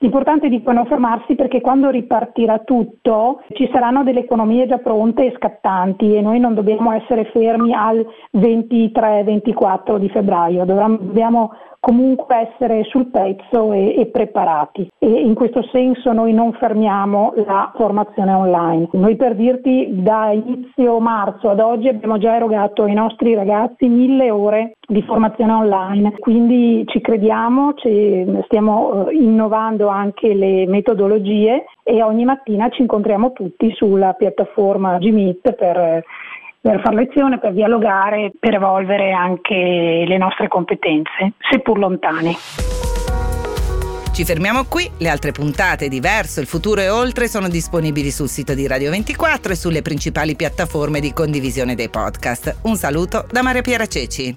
L'importante 0.03 0.47
è 0.47 0.51
di 0.51 0.61
non 0.65 0.87
fermarsi 0.87 1.37
perché 1.37 1.61
quando 1.61 1.89
ripartirà 1.89 2.59
tutto 2.59 3.41
ci 3.53 3.71
saranno 3.73 4.03
delle 4.03 4.19
economie 4.19 4.67
già 4.67 4.79
pronte 4.79 5.27
e 5.27 5.35
scattanti 5.37 6.17
e 6.17 6.21
noi 6.21 6.41
non 6.41 6.55
dobbiamo 6.55 6.91
essere 6.91 7.27
fermi 7.27 7.73
al 7.73 8.05
23-24 8.37 9.99
di 9.99 10.09
febbraio, 10.09 10.65
dobbiamo 10.65 11.53
comunque 11.79 12.49
essere 12.49 12.85
sul 12.85 13.11
pezzo 13.11 13.73
e, 13.73 13.99
e, 13.99 14.07
preparati 14.07 14.89
e 15.01 15.09
in 15.09 15.35
questo 15.35 15.65
senso 15.73 16.13
noi 16.13 16.33
non 16.33 16.53
fermiamo 16.53 17.33
la 17.45 17.73
formazione 17.75 18.33
online. 18.33 18.89
Noi 18.93 19.17
per 19.17 19.35
dirti 19.35 19.82
da 19.91 20.31
inizio 20.33 20.99
marzo 21.01 21.51
ad 21.51 21.61
oggi 21.61 21.89
abbiamo 21.89 22.19
già 22.19 22.37
erogato 22.37 22.85
ai 22.85 22.95
nostri 22.95 23.35
ragazzi 23.35 23.87
mille 23.89 24.31
ore 24.31 24.77
di 24.87 25.03
formazione 25.03 25.53
online, 25.53 26.13
quindi 26.19 26.85
ci 26.87 27.01
crediamo, 27.01 27.75
ci 27.75 28.27
stiamo 28.45 29.09
eh, 29.09 29.15
innovando 29.15 29.89
anche 29.89 30.35
le 30.35 30.67
metodologie 30.67 31.65
e 31.83 32.03
ogni 32.03 32.25
mattina 32.25 32.69
ci 32.71 32.83
incontriamo 32.83 33.33
tutti 33.33 33.73
sulla 33.75 34.13
piattaforma 34.13 34.99
Gmeet 34.99 35.53
per 35.55 36.05
per 36.63 36.81
fare 36.81 36.95
lezione, 36.95 37.39
per 37.39 37.53
dialogare, 37.53 38.31
per 38.39 38.55
evolvere 38.55 39.11
anche 39.11 40.05
le 40.07 40.17
nostre 40.17 40.47
competenze, 40.47 41.33
seppur 41.51 41.77
lontane. 41.77 42.72
Ci 44.13 44.27
fermiamo 44.27 44.67
qui, 44.67 44.91
le 44.99 45.09
altre 45.09 45.33
puntate 45.33 45.89
di 45.89 45.99
Verso, 45.99 46.41
il 46.41 46.47
futuro 46.47 46.83
e 46.83 46.91
oltre 46.91 47.29
sono 47.29 47.49
disponibili 47.49 48.11
sul 48.11 48.29
sito 48.29 48.53
di 48.53 48.67
Radio 48.67 48.91
24 48.91 49.53
e 49.53 49.57
sulle 49.57 49.81
principali 49.81 50.37
piattaforme 50.37 51.01
di 51.01 51.15
condivisione 51.15 51.75
dei 51.75 51.89
podcast. 51.89 52.57
Un 52.63 52.77
saluto 52.77 53.27
da 53.31 53.41
Maria 53.41 53.63
Piera 53.63 53.87
Ceci. 53.87 54.37